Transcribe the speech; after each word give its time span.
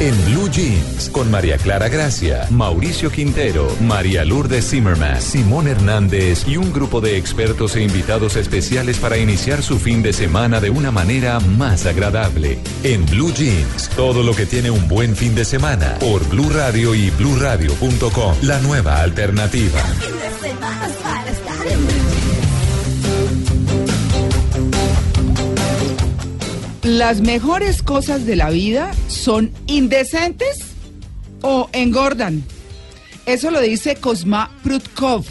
En 0.00 0.16
Blue 0.24 0.48
Jeans, 0.48 1.10
con 1.10 1.30
María 1.30 1.58
Clara 1.58 1.90
Gracia, 1.90 2.46
Mauricio 2.48 3.10
Quintero, 3.10 3.68
María 3.82 4.24
Lourdes 4.24 4.70
Zimmerman, 4.70 5.20
Simón 5.20 5.68
Hernández 5.68 6.48
y 6.48 6.56
un 6.56 6.72
grupo 6.72 7.02
de 7.02 7.18
expertos 7.18 7.76
e 7.76 7.82
invitados 7.82 8.36
especiales 8.36 8.96
para 8.96 9.18
iniciar 9.18 9.62
su 9.62 9.78
fin 9.78 10.02
de 10.02 10.14
semana 10.14 10.58
de 10.58 10.70
una 10.70 10.90
manera 10.90 11.38
más 11.38 11.84
agradable. 11.84 12.58
En 12.82 13.04
Blue 13.04 13.30
Jeans, 13.30 13.90
todo 13.90 14.22
lo 14.22 14.34
que 14.34 14.46
tiene 14.46 14.70
un 14.70 14.88
buen 14.88 15.14
fin 15.14 15.34
de 15.34 15.44
semana, 15.44 15.98
por 16.00 16.26
Blue 16.30 16.48
Radio 16.48 16.94
y 16.94 17.10
bluradio.com, 17.10 18.36
la 18.40 18.58
nueva 18.60 19.02
alternativa. 19.02 19.82
Las 26.82 27.20
mejores 27.20 27.82
cosas 27.82 28.24
de 28.24 28.36
la 28.36 28.48
vida 28.48 28.92
son 29.06 29.52
indecentes 29.66 30.60
o 31.42 31.68
engordan. 31.74 32.42
Eso 33.26 33.50
lo 33.50 33.60
dice 33.60 33.96
Cosma 33.96 34.50
Prutkov, 34.62 35.26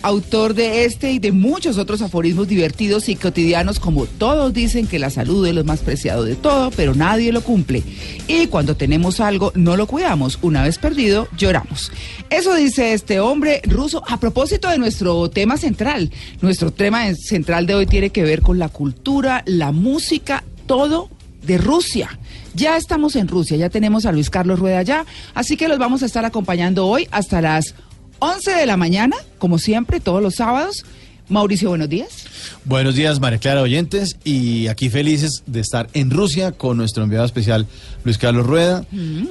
autor 0.00 0.54
de 0.54 0.86
este 0.86 1.12
y 1.12 1.18
de 1.18 1.32
muchos 1.32 1.76
otros 1.76 2.00
aforismos 2.00 2.48
divertidos 2.48 3.10
y 3.10 3.16
cotidianos 3.16 3.78
como 3.78 4.06
todos 4.06 4.54
dicen 4.54 4.86
que 4.86 4.98
la 4.98 5.10
salud 5.10 5.46
es 5.46 5.54
lo 5.54 5.64
más 5.64 5.80
preciado 5.80 6.24
de 6.24 6.34
todo, 6.34 6.70
pero 6.70 6.94
nadie 6.94 7.30
lo 7.30 7.42
cumple. 7.42 7.82
Y 8.26 8.46
cuando 8.46 8.74
tenemos 8.74 9.20
algo 9.20 9.52
no 9.54 9.76
lo 9.76 9.86
cuidamos, 9.86 10.38
una 10.40 10.62
vez 10.62 10.78
perdido 10.78 11.28
lloramos. 11.36 11.92
Eso 12.30 12.54
dice 12.54 12.94
este 12.94 13.20
hombre 13.20 13.60
ruso 13.64 14.02
a 14.08 14.18
propósito 14.18 14.70
de 14.70 14.78
nuestro 14.78 15.28
tema 15.28 15.58
central. 15.58 16.10
Nuestro 16.40 16.72
tema 16.72 17.14
central 17.14 17.66
de 17.66 17.74
hoy 17.74 17.84
tiene 17.84 18.08
que 18.08 18.22
ver 18.22 18.40
con 18.40 18.58
la 18.58 18.70
cultura, 18.70 19.42
la 19.44 19.72
música, 19.72 20.42
todo 20.66 21.08
de 21.42 21.58
Rusia. 21.58 22.18
Ya 22.54 22.76
estamos 22.76 23.16
en 23.16 23.28
Rusia, 23.28 23.56
ya 23.56 23.70
tenemos 23.70 24.06
a 24.06 24.12
Luis 24.12 24.30
Carlos 24.30 24.58
Rueda 24.58 24.78
allá, 24.78 25.04
así 25.34 25.56
que 25.56 25.68
los 25.68 25.78
vamos 25.78 26.02
a 26.02 26.06
estar 26.06 26.24
acompañando 26.24 26.86
hoy 26.86 27.06
hasta 27.10 27.40
las 27.40 27.74
11 28.18 28.52
de 28.52 28.66
la 28.66 28.76
mañana, 28.76 29.16
como 29.38 29.58
siempre, 29.58 30.00
todos 30.00 30.22
los 30.22 30.36
sábados. 30.36 30.84
Mauricio, 31.28 31.68
buenos 31.68 31.88
días. 31.88 32.25
Buenos 32.64 32.94
días, 32.94 33.20
María 33.20 33.38
Clara 33.38 33.62
oyentes, 33.62 34.16
y 34.24 34.66
aquí 34.68 34.90
felices 34.90 35.42
de 35.46 35.60
estar 35.60 35.88
en 35.94 36.10
Rusia 36.10 36.52
con 36.52 36.76
nuestro 36.76 37.04
enviado 37.04 37.24
especial 37.24 37.66
Luis 38.04 38.18
Carlos 38.18 38.46
Rueda, 38.46 38.84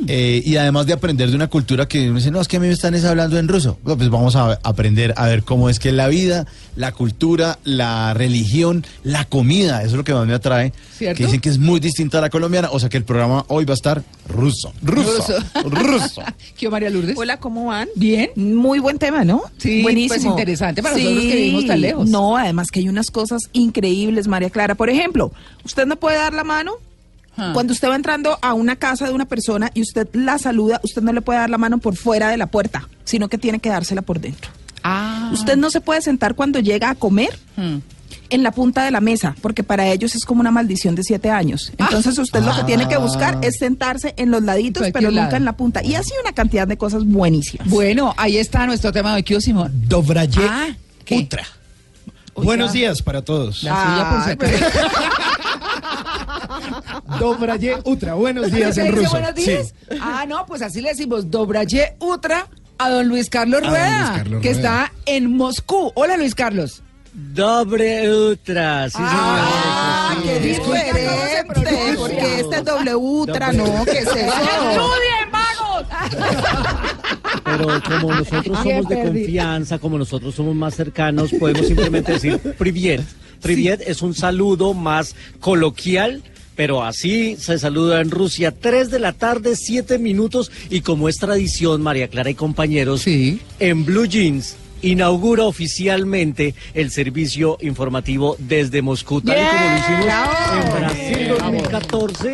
eh, 0.08 0.42
y 0.46 0.58
además 0.58 0.86
de 0.86 0.94
aprender 0.94 1.30
de 1.30 1.36
una 1.36 1.48
cultura 1.48 1.88
que 1.88 2.10
uno 2.10 2.18
dice, 2.20 2.32
no, 2.32 2.42
es 2.42 2.48
que 2.48 2.58
a 2.58 2.60
mí 2.60 2.68
me 2.68 2.74
están 2.74 2.96
hablando 3.06 3.38
en 3.38 3.48
ruso. 3.48 3.78
Bueno, 3.84 3.98
pues 3.98 4.10
vamos 4.10 4.36
a 4.36 4.60
aprender 4.64 5.14
a 5.18 5.28
ver 5.28 5.44
cómo 5.44 5.70
es 5.70 5.80
que 5.80 5.92
la 5.92 6.08
vida, 6.08 6.46
la 6.76 6.92
cultura, 6.92 7.60
la 7.64 8.14
religión, 8.14 8.86
la 9.04 9.26
comida, 9.26 9.80
eso 9.80 9.92
es 9.92 9.98
lo 9.98 10.04
que 10.04 10.14
más 10.14 10.26
me 10.28 10.34
atrae, 10.34 10.74
¿Cierto? 10.98 11.18
que 11.18 11.26
dicen 11.26 11.42
que 11.42 11.50
es 11.50 11.58
muy 11.58 11.80
distinta 11.80 12.20
a 12.20 12.22
la 12.22 12.30
colombiana, 12.30 12.70
o 12.72 12.80
sea 12.80 12.90
que 12.90 12.98
el 12.98 13.04
programa 13.04 13.46
hoy 13.48 13.66
va 13.66 13.74
a 13.74 13.76
estar 13.76 14.04
ruso, 14.28 14.74
ruso, 14.82 15.36
ruso. 15.64 16.22
¿Qué 16.58 16.70
María 16.70 16.90
Lourdes? 16.90 17.18
Hola, 17.18 17.38
¿cómo 17.38 17.66
van? 17.66 17.90
Bien. 17.96 18.30
Muy 18.36 18.80
buen 18.80 18.98
tema, 18.98 19.24
¿no? 19.24 19.44
Sí, 19.58 19.82
buenísimo. 19.82 20.16
pues 20.16 20.26
interesante 20.26 20.82
para 20.82 20.96
nosotros 20.96 21.24
que 21.24 21.36
vivimos 21.36 21.66
tan 21.66 21.82
lejos. 21.82 22.10
No, 22.10 22.38
además 22.38 22.72
que 22.72 22.80
hay 22.80 22.90
unas 23.06 23.12
cosas 23.12 23.50
increíbles, 23.54 24.28
María 24.28 24.50
Clara. 24.50 24.76
Por 24.76 24.90
ejemplo, 24.90 25.32
usted 25.64 25.86
no 25.86 25.96
puede 25.98 26.18
dar 26.18 26.34
la 26.34 26.44
mano. 26.44 26.74
Ah. 27.38 27.52
Cuando 27.54 27.74
usted 27.74 27.90
va 27.90 27.96
entrando 27.96 28.38
a 28.42 28.54
una 28.54 28.76
casa 28.78 29.06
de 29.08 29.14
una 29.14 29.26
persona 29.26 29.70
y 29.74 29.82
usted 29.82 30.08
la 30.14 30.38
saluda, 30.38 30.80
usted 30.84 31.02
no 31.02 31.12
le 31.12 31.22
puede 31.22 31.40
dar 31.40 31.50
la 31.50 31.58
mano 31.58 31.78
por 31.80 31.96
fuera 31.98 32.30
de 32.30 32.38
la 32.38 32.48
puerta, 32.48 32.88
sino 33.04 33.28
que 33.28 33.38
tiene 33.38 33.60
que 33.60 33.70
dársela 33.70 34.02
por 34.02 34.20
dentro. 34.22 34.52
Ah. 34.84 35.30
Usted 35.34 35.58
no 35.58 35.70
se 35.70 35.82
puede 35.82 36.02
sentar 36.02 36.36
cuando 36.36 36.60
llega 36.60 36.90
a 36.92 36.96
comer 36.96 37.38
Hmm. 37.58 37.78
en 38.30 38.42
la 38.44 38.52
punta 38.52 38.84
de 38.86 38.92
la 38.92 39.02
mesa, 39.02 39.36
porque 39.42 39.64
para 39.64 39.88
ellos 39.92 40.16
es 40.16 40.24
como 40.26 40.40
una 40.42 40.52
maldición 40.52 40.96
de 40.96 41.04
siete 41.04 41.30
años. 41.30 41.72
Entonces 41.78 42.18
usted 42.18 42.42
lo 42.42 42.56
que 42.56 42.64
tiene 42.64 42.88
que 42.88 42.98
buscar 42.98 43.38
es 43.42 43.58
sentarse 43.60 44.14
en 44.18 44.32
los 44.32 44.42
laditos, 44.44 44.82
Cualquier 44.82 44.94
pero 44.94 45.12
nunca 45.12 45.24
lado. 45.26 45.36
en 45.38 45.46
la 45.46 45.58
punta. 45.58 45.84
Y 45.84 45.96
así 45.96 46.12
una 46.24 46.32
cantidad 46.34 46.68
de 46.68 46.78
cosas 46.78 47.04
buenísimas. 47.06 47.68
Bueno, 47.70 48.14
ahí 48.18 48.38
está 48.38 48.66
nuestro 48.66 48.92
tema 48.94 49.10
de 49.12 49.16
hoy, 49.18 49.24
¿qué 49.24 49.34
hubo, 49.36 49.42
Simón? 49.42 49.72
Dobraye 49.88 50.42
Ah, 50.50 50.68
¿qué? 51.04 51.28
Utra. 52.36 52.46
Buenos 52.46 52.74
días 52.74 53.02
para 53.02 53.24
todos. 53.24 53.64
La 53.64 54.24
suya 54.28 54.38
por. 54.38 54.50
Dobraye 57.20 57.78
Utra. 57.84 58.14
Buenos 58.16 58.52
días 58.52 58.76
¿Se 58.76 58.86
en 58.88 58.96
ruso. 58.96 59.10
buenos 59.12 59.36
días? 59.36 59.74
Sí. 59.90 59.98
Ah, 60.02 60.26
no, 60.28 60.46
pues 60.46 60.62
así 60.62 60.82
le 60.82 60.90
decimos 60.90 61.30
Dobraye 61.32 61.96
Utra 62.00 62.48
a 62.78 62.90
don 62.90 63.08
Luis 63.08 63.30
Carlos 63.30 63.62
Rueda, 63.66 64.00
Luis 64.00 64.10
Carlos 64.18 64.42
que 64.42 64.54
Rueda. 64.54 64.84
está 64.86 64.92
en 65.06 65.38
Moscú. 65.38 65.92
Hola, 65.96 66.18
Luis 66.18 66.36
Carlos. 66.36 66.82
Dobre 67.14 68.14
Ultra, 68.14 68.90
sí 68.90 68.98
Ah, 69.00 70.10
señor. 70.20 70.24
qué 70.26 70.42
sí. 70.42 70.48
Disculpa, 70.50 70.80
¿cómo 70.82 70.94
se 70.94 71.00
diferente, 71.00 71.96
porque 71.98 72.40
este 72.42 72.56
es 72.58 72.66
W 72.66 72.96
Ultra, 72.96 73.54
no, 73.54 73.86
¿qué 73.86 74.00
es 74.00 74.08
eso? 74.08 74.16
¡Estudien, 74.18 75.32
vagos! 75.32 75.86
Pero 77.58 77.82
como 78.02 78.14
nosotros 78.14 78.58
somos 78.64 78.88
de 78.90 79.04
confianza, 79.04 79.80
como 79.80 79.98
nosotros 79.98 80.36
somos 80.36 80.56
más 80.56 80.76
cercanos, 80.76 81.32
podemos 81.40 81.68
simplemente 81.68 82.14
decir 82.14 82.38
Priviet. 82.58 83.02
Priviet 83.42 83.82
es 83.86 84.02
un 84.02 84.14
saludo 84.14 84.74
más 84.74 85.16
coloquial. 85.40 86.22
Pero 86.56 86.84
así 86.86 87.36
se 87.38 87.60
saluda 87.60 88.00
en 88.00 88.10
Rusia, 88.12 88.54
3 88.58 88.90
de 88.90 89.00
la 89.00 89.12
tarde, 89.12 89.58
7 89.58 90.00
minutos, 90.00 90.50
y 90.70 90.80
como 90.80 91.10
es 91.10 91.18
tradición, 91.18 91.82
María 91.82 92.08
Clara 92.08 92.30
y 92.30 92.34
compañeros, 92.36 93.02
Sí. 93.02 93.42
en 93.60 93.84
Blue 93.84 94.06
Jeans 94.06 94.56
inaugura 94.82 95.44
oficialmente 95.44 96.56
el 96.74 96.92
servicio 96.92 97.58
informativo 97.60 98.38
desde 98.40 98.82
Moscú, 98.82 99.20
tal 99.20 99.36
y 99.38 99.42
como 99.46 99.70
lo 99.70 99.78
hicimos 99.78 100.06
en 100.54 100.80
Brasil 100.80 101.28
2014, 101.28 102.34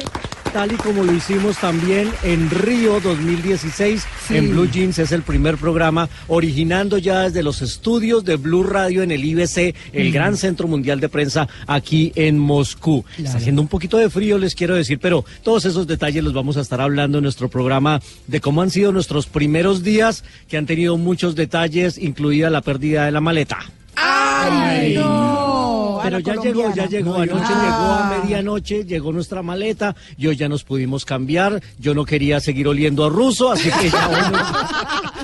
tal 0.51 0.71
y 0.71 0.75
como 0.75 1.03
lo 1.03 1.13
hicimos 1.13 1.57
también 1.57 2.09
en 2.23 2.49
Río 2.49 2.99
2016. 2.99 4.05
Sí. 4.27 4.37
En 4.37 4.51
Blue 4.51 4.69
Jeans 4.69 4.99
es 4.99 5.11
el 5.11 5.21
primer 5.21 5.57
programa 5.57 6.09
originando 6.27 6.97
ya 6.97 7.21
desde 7.21 7.43
los 7.43 7.61
estudios 7.61 8.25
de 8.25 8.35
Blue 8.35 8.63
Radio 8.63 9.03
en 9.03 9.11
el 9.11 9.23
IBC, 9.23 9.75
el 9.93 10.11
gran 10.11 10.37
centro 10.37 10.67
mundial 10.67 10.99
de 10.99 11.09
prensa 11.09 11.47
aquí 11.67 12.11
en 12.15 12.37
Moscú. 12.37 13.05
Está 13.17 13.37
haciendo 13.37 13.61
un 13.61 13.67
poquito 13.67 13.97
de 13.97 14.09
frío, 14.09 14.37
les 14.37 14.55
quiero 14.55 14.75
decir, 14.75 14.99
pero 14.99 15.23
todos 15.43 15.65
esos 15.65 15.87
detalles 15.87 16.23
los 16.23 16.33
vamos 16.33 16.57
a 16.57 16.61
estar 16.61 16.81
hablando 16.81 17.19
en 17.19 17.23
nuestro 17.23 17.49
programa 17.49 18.01
de 18.27 18.41
cómo 18.41 18.61
han 18.61 18.71
sido 18.71 18.91
nuestros 18.91 19.27
primeros 19.27 19.83
días, 19.83 20.23
que 20.49 20.57
han 20.57 20.65
tenido 20.65 20.97
muchos 20.97 21.35
detalles, 21.35 21.97
incluida 21.97 22.49
la 22.49 22.61
pérdida 22.61 23.05
de 23.05 23.11
la 23.11 23.21
maleta. 23.21 23.59
¡Ay, 23.95 24.95
no! 24.95 25.99
Pero 26.03 26.19
ya 26.19 26.35
llegó, 26.35 26.73
ya 26.73 26.85
llegó. 26.87 27.15
Anoche 27.15 27.43
Ah. 27.45 27.61
llegó 27.63 27.91
a 28.17 28.21
medianoche, 28.23 28.83
llegó 28.85 29.11
nuestra 29.13 29.41
maleta. 29.43 29.95
Y 30.17 30.27
hoy 30.27 30.35
ya 30.35 30.49
nos 30.49 30.63
pudimos 30.63 31.05
cambiar. 31.05 31.61
Yo 31.79 31.93
no 31.93 32.05
quería 32.05 32.39
seguir 32.39 32.67
oliendo 32.67 33.05
a 33.05 33.09
ruso, 33.09 33.51
así 33.51 33.69
que 33.69 33.89
ya 33.89 34.29
nos- 34.29 34.41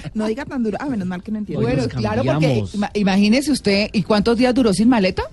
No 0.14 0.26
diga 0.28 0.46
tan 0.46 0.64
duro. 0.64 0.78
Ah, 0.80 0.86
menos 0.86 1.08
mal 1.08 1.22
que 1.24 1.32
no 1.32 1.40
entiendo. 1.40 1.66
Hoy 1.66 1.74
Bueno, 1.76 1.90
claro, 1.90 2.24
porque 2.24 2.64
imagínese 2.94 3.52
usted, 3.52 3.90
¿y 3.94 4.04
cuántos 4.04 4.38
días 4.38 4.54
duró 4.54 4.74
sin 4.74 4.90
maleta? 4.90 5.24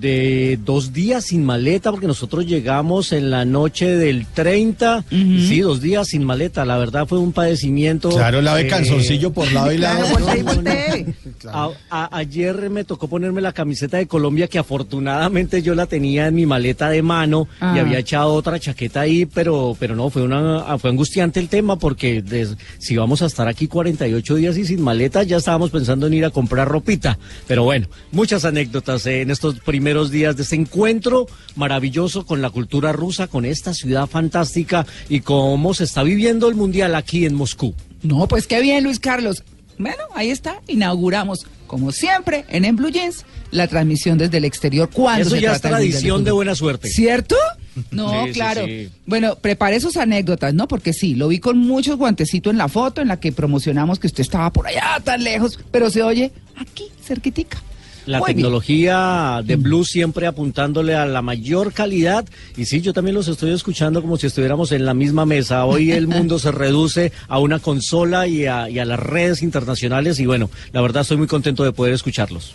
De 0.00 0.58
dos 0.64 0.92
días 0.92 1.24
sin 1.26 1.44
maleta, 1.44 1.90
porque 1.90 2.06
nosotros 2.06 2.46
llegamos 2.46 3.12
en 3.12 3.30
la 3.30 3.44
noche 3.44 3.96
del 3.96 4.26
30. 4.26 5.04
y 5.10 5.46
Sí, 5.46 5.60
dos 5.60 5.80
días 5.80 6.08
sin 6.08 6.24
maleta. 6.24 6.64
La 6.64 6.76
verdad 6.78 7.06
fue 7.06 7.18
un 7.18 7.32
padecimiento. 7.32 8.10
Claro, 8.10 8.42
lave 8.42 8.62
eh, 8.62 8.66
calzoncillo 8.68 9.32
por 9.32 9.50
lado 9.52 9.72
y 9.72 9.78
lado. 9.78 10.04
Claro, 10.16 10.42
voltee. 10.44 11.14
A- 11.52 11.70
a- 11.90 12.16
ayer 12.18 12.70
me 12.70 12.84
tocó 12.84 13.08
ponerme 13.08 13.40
la 13.40 13.52
camiseta 13.52 13.98
de 13.98 14.06
Colombia 14.06 14.48
que 14.48 14.58
afortunadamente 14.58 15.62
yo 15.62 15.74
la 15.74 15.86
tenía 15.86 16.26
en 16.26 16.34
mi 16.34 16.46
maleta 16.46 16.88
de 16.88 17.02
mano 17.02 17.46
Ah. 17.60 17.74
y 17.76 17.78
había 17.78 17.98
echado 17.98 18.32
otra 18.34 18.58
chaqueta 18.58 19.00
ahí, 19.02 19.26
pero 19.26 19.76
pero 19.78 19.94
no, 19.96 20.10
fue 20.10 20.22
una 20.22 20.76
fue 20.78 20.90
angustiante 20.90 21.40
el 21.40 21.48
tema 21.48 21.78
porque 21.78 22.22
des- 22.22 22.56
si 22.78 22.96
vamos 22.96 23.22
a 23.22 23.26
estar 23.26 23.46
aquí 23.48 23.66
48 23.68 24.34
días 24.36 24.56
y 24.56 24.64
sin 24.64 24.82
maleta 24.82 25.22
ya 25.22 25.36
estábamos 25.36 25.70
pensando 25.70 26.06
en 26.06 26.14
ir 26.14 26.24
a 26.24 26.30
comprar 26.30 26.68
ropita. 26.68 27.18
Pero 27.46 27.64
bueno, 27.64 27.86
muchas 28.12 28.44
anécdotas 28.44 29.06
eh, 29.06 29.20
en 29.22 29.30
estos 29.30 29.60
primeros 29.60 29.83
días 30.10 30.36
de 30.36 30.42
este 30.42 30.56
encuentro 30.56 31.26
maravilloso 31.56 32.24
con 32.26 32.40
la 32.42 32.50
cultura 32.50 32.92
rusa, 32.92 33.26
con 33.28 33.44
esta 33.44 33.74
ciudad 33.74 34.06
fantástica 34.06 34.86
y 35.08 35.20
cómo 35.20 35.74
se 35.74 35.84
está 35.84 36.02
viviendo 36.02 36.48
el 36.48 36.54
mundial 36.54 36.94
aquí 36.94 37.26
en 37.26 37.34
Moscú. 37.34 37.74
No, 38.02 38.26
pues 38.28 38.46
qué 38.46 38.60
bien, 38.60 38.84
Luis 38.84 38.98
Carlos. 38.98 39.42
Bueno, 39.78 40.02
ahí 40.14 40.30
está, 40.30 40.60
inauguramos, 40.68 41.46
como 41.66 41.90
siempre, 41.92 42.44
en 42.48 42.64
En 42.64 42.76
Blue 42.76 42.90
Jeans, 42.90 43.24
la 43.50 43.66
transmisión 43.66 44.18
desde 44.18 44.38
el 44.38 44.44
exterior. 44.44 44.88
cuando 44.92 45.22
Eso 45.22 45.36
se 45.36 45.40
ya 45.42 45.52
es 45.52 45.60
tradición 45.60 46.22
de 46.24 46.30
buena 46.30 46.54
suerte. 46.54 46.88
¿Cierto? 46.88 47.36
No, 47.90 48.08
Sí, 48.22 48.28
sí, 48.28 48.32
claro. 48.34 48.66
sí. 48.66 48.88
Bueno, 49.04 49.34
prepare 49.34 49.80
sus 49.80 49.96
anécdotas, 49.96 50.54
¿no? 50.54 50.68
Porque 50.68 50.92
sí, 50.92 51.16
lo 51.16 51.26
vi 51.26 51.40
con 51.40 51.58
muchos 51.58 51.96
guantecitos 51.96 52.52
en 52.52 52.56
la 52.58 52.68
foto 52.68 53.02
en 53.02 53.08
la 53.08 53.18
que 53.18 53.32
promocionamos 53.32 53.98
que 53.98 54.06
usted 54.06 54.20
estaba 54.20 54.52
por 54.52 54.68
allá 54.68 55.00
tan 55.02 55.24
lejos, 55.24 55.58
pero 55.72 55.90
se 55.90 56.00
oye 56.04 56.30
aquí, 56.54 56.84
cerquitica. 57.02 57.60
La 58.06 58.18
Muy 58.18 58.28
bien. 58.28 58.36
tecnología 58.38 59.40
de 59.44 59.56
Blue 59.56 59.84
siempre 59.84 60.26
apuntándole 60.26 60.94
a 60.94 61.06
la 61.06 61.22
mayor 61.22 61.72
calidad. 61.72 62.26
Y 62.56 62.66
sí, 62.66 62.80
yo 62.82 62.92
también 62.92 63.14
los 63.14 63.28
estoy 63.28 63.52
escuchando 63.52 64.02
como 64.02 64.16
si 64.18 64.26
estuviéramos 64.26 64.72
en 64.72 64.84
la 64.84 64.92
misma 64.92 65.24
mesa. 65.24 65.64
Hoy 65.64 65.92
el 65.92 66.06
mundo 66.14 66.38
se 66.38 66.52
reduce 66.52 67.12
a 67.28 67.38
una 67.38 67.60
consola 67.60 68.26
y 68.26 68.46
a, 68.46 68.68
y 68.68 68.78
a 68.78 68.84
las 68.84 68.98
redes 69.00 69.42
internacionales. 69.42 70.20
Y 70.20 70.26
bueno, 70.26 70.50
la 70.72 70.82
verdad 70.82 71.02
estoy 71.02 71.16
muy 71.16 71.26
contento 71.26 71.64
de 71.64 71.72
poder 71.72 71.94
escucharlos. 71.94 72.54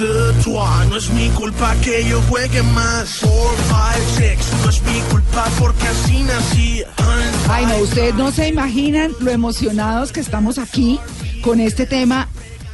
de 0.00 0.32
toi. 0.42 0.86
No 0.88 0.96
es 0.96 1.10
mi 1.10 1.28
culpa 1.30 1.74
que 1.84 2.08
yo 2.08 2.20
juegue 2.22 2.62
más. 2.62 3.18
Four, 3.18 3.54
five, 3.68 4.04
six. 4.16 4.46
No 4.64 4.70
es 4.70 4.82
mi 4.82 5.00
culpa 5.10 5.44
porque 5.58 5.86
así 5.86 6.22
nací. 6.22 6.82
Ay, 7.48 7.66
no, 7.66 7.78
ustedes 7.78 8.14
no 8.14 8.30
se 8.30 8.48
imaginan 8.48 9.12
lo 9.20 9.30
emocionados 9.30 10.10
que 10.12 10.20
estamos 10.20 10.58
aquí 10.58 10.98
con 11.40 11.60
este 11.60 11.86
tema 11.86 12.28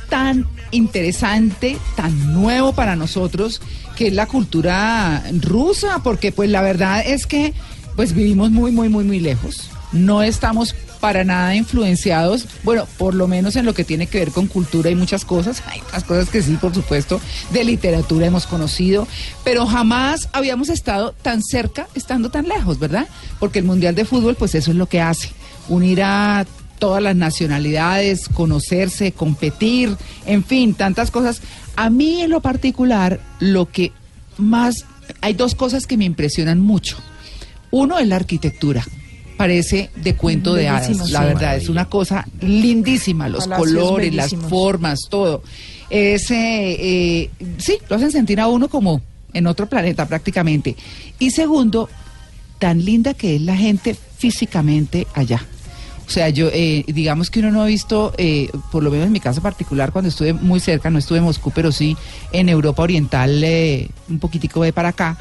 tan 0.09 0.47
interesante, 0.71 1.79
tan 1.97 2.35
nuevo 2.35 2.73
para 2.73 2.97
nosotros, 2.97 3.61
que 3.97 4.09
es 4.09 4.13
la 4.13 4.27
cultura 4.27 5.23
rusa, 5.41 6.01
porque 6.03 6.33
pues 6.33 6.51
la 6.51 6.63
verdad 6.63 7.03
es 7.05 7.27
que 7.27 7.55
pues 7.95 8.13
vivimos 8.13 8.51
muy, 8.51 8.73
muy, 8.73 8.89
muy, 8.89 9.05
muy 9.05 9.21
lejos. 9.21 9.71
No 9.93 10.23
estamos 10.23 10.75
para 11.01 11.25
nada 11.25 11.55
influenciados, 11.55 12.47
bueno, 12.65 12.87
por 12.99 13.15
lo 13.15 13.29
menos 13.29 13.57
en 13.57 13.65
lo 13.65 13.75
que 13.75 13.85
tiene 13.85 14.07
que 14.07 14.19
ver 14.19 14.33
con 14.33 14.47
cultura 14.47 14.91
y 14.91 14.95
muchas 14.95 15.25
cosas, 15.25 15.63
hay 15.67 15.81
otras 15.81 16.05
cosas 16.05 16.29
que 16.29 16.43
sí, 16.43 16.57
por 16.57 16.75
supuesto, 16.75 17.21
de 17.51 17.65
literatura 17.65 18.27
hemos 18.27 18.47
conocido, 18.47 19.07
pero 19.45 19.67
jamás 19.67 20.29
habíamos 20.33 20.69
estado 20.69 21.13
tan 21.13 21.43
cerca, 21.43 21.87
estando 21.95 22.31
tan 22.31 22.49
lejos, 22.49 22.79
¿verdad? 22.79 23.07
Porque 23.39 23.61
el 23.61 23.65
Mundial 23.65 23.95
de 23.95 24.05
Fútbol, 24.05 24.35
pues 24.35 24.55
eso 24.55 24.71
es 24.71 24.77
lo 24.77 24.87
que 24.87 25.01
hace, 25.01 25.31
unir 25.69 26.03
a 26.03 26.45
todas 26.79 27.03
las 27.03 27.17
nacionalidades, 27.17 28.29
conocerse, 28.29 29.13
competir, 29.13 29.97
en 30.27 30.45
fin, 30.45 30.75
tantas 30.75 31.11
cosas. 31.11 31.43
A 31.77 31.91
mí 31.91 32.23
en 32.23 32.31
lo 32.31 32.41
particular, 32.41 33.21
lo 33.41 33.71
que 33.71 33.93
más, 34.39 34.85
hay 35.21 35.35
dos 35.35 35.55
cosas 35.55 35.87
que 35.87 35.97
me 35.97 36.05
impresionan 36.05 36.61
mucho. 36.61 36.97
Uno 37.71 37.99
es 37.99 38.07
la 38.07 38.17
arquitectura. 38.17 38.87
Parece 39.37 39.91
de 39.97 40.17
cuento 40.17 40.55
de 40.55 40.69
hadas, 40.69 41.11
la 41.11 41.21
sí. 41.21 41.27
verdad, 41.27 41.57
es 41.57 41.69
una 41.69 41.85
cosa 41.91 42.27
lindísima, 42.41 43.29
los 43.29 43.47
Palacios 43.47 43.69
colores, 43.69 44.15
las 44.15 44.35
formas, 44.35 45.01
todo. 45.11 45.43
Es, 45.91 46.31
eh, 46.31 46.77
eh, 46.79 47.31
sí, 47.59 47.77
lo 47.91 47.97
hacen 47.97 48.11
sentir 48.11 48.41
a 48.41 48.49
uno 48.49 48.69
como 48.69 49.03
en 49.35 49.47
otro 49.47 49.69
planeta 49.69 50.07
prácticamente. 50.07 50.75
Y 51.19 51.33
segundo, 51.33 51.91
tan 52.59 52.83
linda 52.83 53.13
que 53.13 53.37
es 53.37 53.43
la 53.43 53.57
gente 53.57 53.95
físicamente 53.95 55.07
allá. 55.15 55.45
O 56.07 56.11
sea, 56.11 56.29
yo, 56.29 56.49
eh, 56.53 56.85
digamos 56.87 57.31
que 57.31 57.41
uno 57.41 57.51
no 57.51 57.63
ha 57.63 57.67
visto, 57.67 58.15
eh, 58.17 58.49
por 58.71 58.85
lo 58.85 58.91
menos 58.91 59.07
en 59.07 59.13
mi 59.13 59.19
caso 59.19 59.43
particular, 59.43 59.91
cuando 59.91 60.09
estuve 60.09 60.33
muy 60.33 60.61
cerca, 60.61 60.89
no 60.89 60.99
estuve 60.99 61.19
en 61.19 61.25
Moscú, 61.25 61.51
pero 61.53 61.73
sí 61.73 61.97
en 62.33 62.49
Europa 62.49 62.83
Oriental, 62.83 63.43
eh, 63.43 63.89
un 64.09 64.21
poquitico 64.21 64.63
de 64.63 64.73
para 64.73 64.91
acá, 64.91 65.19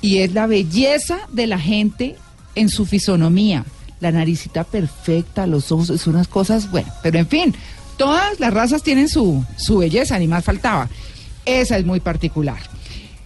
y 0.00 0.18
es 0.18 0.32
la 0.32 0.46
belleza 0.46 1.18
de 1.32 1.48
la 1.48 1.58
gente 1.58 2.14
en 2.54 2.68
su 2.68 2.86
fisonomía, 2.86 3.64
la 4.00 4.12
naricita 4.12 4.62
perfecta, 4.62 5.48
los 5.48 5.72
ojos, 5.72 5.90
es 5.90 6.06
unas 6.06 6.28
cosas, 6.28 6.70
bueno, 6.70 6.92
pero 7.02 7.18
en 7.18 7.26
fin, 7.26 7.54
todas 7.96 8.38
las 8.38 8.54
razas 8.54 8.84
tienen 8.84 9.08
su, 9.08 9.44
su 9.56 9.78
belleza, 9.78 10.18
ni 10.18 10.28
más 10.28 10.44
faltaba. 10.44 10.88
Esa 11.44 11.76
es 11.76 11.84
muy 11.84 12.00
particular. 12.00 12.58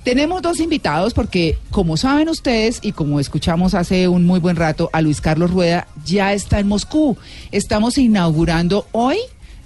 Tenemos 0.08 0.40
dos 0.40 0.58
invitados 0.58 1.12
porque, 1.12 1.58
como 1.70 1.98
saben 1.98 2.30
ustedes 2.30 2.78
y 2.80 2.92
como 2.92 3.20
escuchamos 3.20 3.74
hace 3.74 4.08
un 4.08 4.24
muy 4.24 4.40
buen 4.40 4.56
rato, 4.56 4.88
a 4.94 5.02
Luis 5.02 5.20
Carlos 5.20 5.50
Rueda 5.50 5.86
ya 6.02 6.32
está 6.32 6.58
en 6.60 6.66
Moscú. 6.66 7.18
Estamos 7.52 7.98
inaugurando 7.98 8.86
hoy 8.92 9.18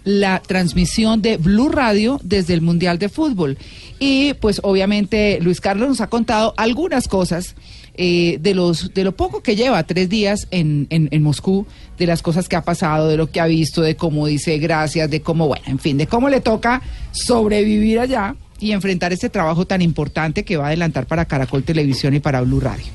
la 0.02 0.42
transmisión 0.44 1.22
de 1.22 1.36
Blue 1.36 1.68
Radio 1.68 2.18
desde 2.24 2.54
el 2.54 2.60
Mundial 2.60 2.98
de 2.98 3.08
Fútbol. 3.08 3.56
Y 4.00 4.34
pues 4.34 4.58
obviamente 4.64 5.38
Luis 5.40 5.60
Carlos 5.60 5.88
nos 5.88 6.00
ha 6.00 6.08
contado 6.08 6.54
algunas 6.56 7.06
cosas 7.06 7.54
eh, 7.94 8.38
de, 8.40 8.54
los, 8.56 8.92
de 8.94 9.04
lo 9.04 9.12
poco 9.12 9.44
que 9.44 9.54
lleva, 9.54 9.84
tres 9.84 10.08
días 10.08 10.48
en, 10.50 10.88
en, 10.90 11.06
en 11.12 11.22
Moscú, 11.22 11.68
de 11.98 12.06
las 12.08 12.20
cosas 12.20 12.48
que 12.48 12.56
ha 12.56 12.64
pasado, 12.64 13.06
de 13.06 13.16
lo 13.16 13.30
que 13.30 13.38
ha 13.38 13.46
visto, 13.46 13.80
de 13.80 13.94
cómo 13.94 14.26
dice 14.26 14.58
gracias, 14.58 15.08
de 15.08 15.22
cómo, 15.22 15.46
bueno, 15.46 15.66
en 15.68 15.78
fin, 15.78 15.98
de 15.98 16.08
cómo 16.08 16.28
le 16.28 16.40
toca 16.40 16.82
sobrevivir 17.12 18.00
allá 18.00 18.34
y 18.62 18.70
enfrentar 18.70 19.12
este 19.12 19.28
trabajo 19.28 19.66
tan 19.66 19.82
importante 19.82 20.44
que 20.44 20.56
va 20.56 20.64
a 20.64 20.68
adelantar 20.68 21.06
para 21.06 21.24
Caracol 21.24 21.64
Televisión 21.64 22.14
y 22.14 22.20
para 22.20 22.40
Blue 22.42 22.60
Radio. 22.60 22.86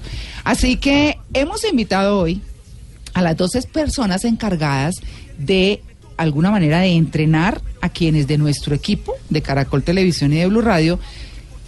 Así 0.46 0.78
que 0.78 1.18
hemos 1.34 1.66
invitado 1.66 2.20
hoy 2.20 2.42
a 3.14 3.22
las 3.22 3.36
12 3.36 3.64
personas 3.64 4.24
encargadas 4.24 4.96
de 5.38 5.82
alguna 6.16 6.52
manera 6.52 6.80
de 6.80 6.94
entrenar 6.94 7.62
a 7.82 7.90
quienes 7.90 8.28
de 8.28 8.38
nuestro 8.38 8.74
equipo 8.74 9.14
de 9.30 9.42
Caracol 9.42 9.84
Televisión 9.84 10.32
y 10.32 10.38
de 10.38 10.48
Blue 10.48 10.62
Radio 10.62 11.00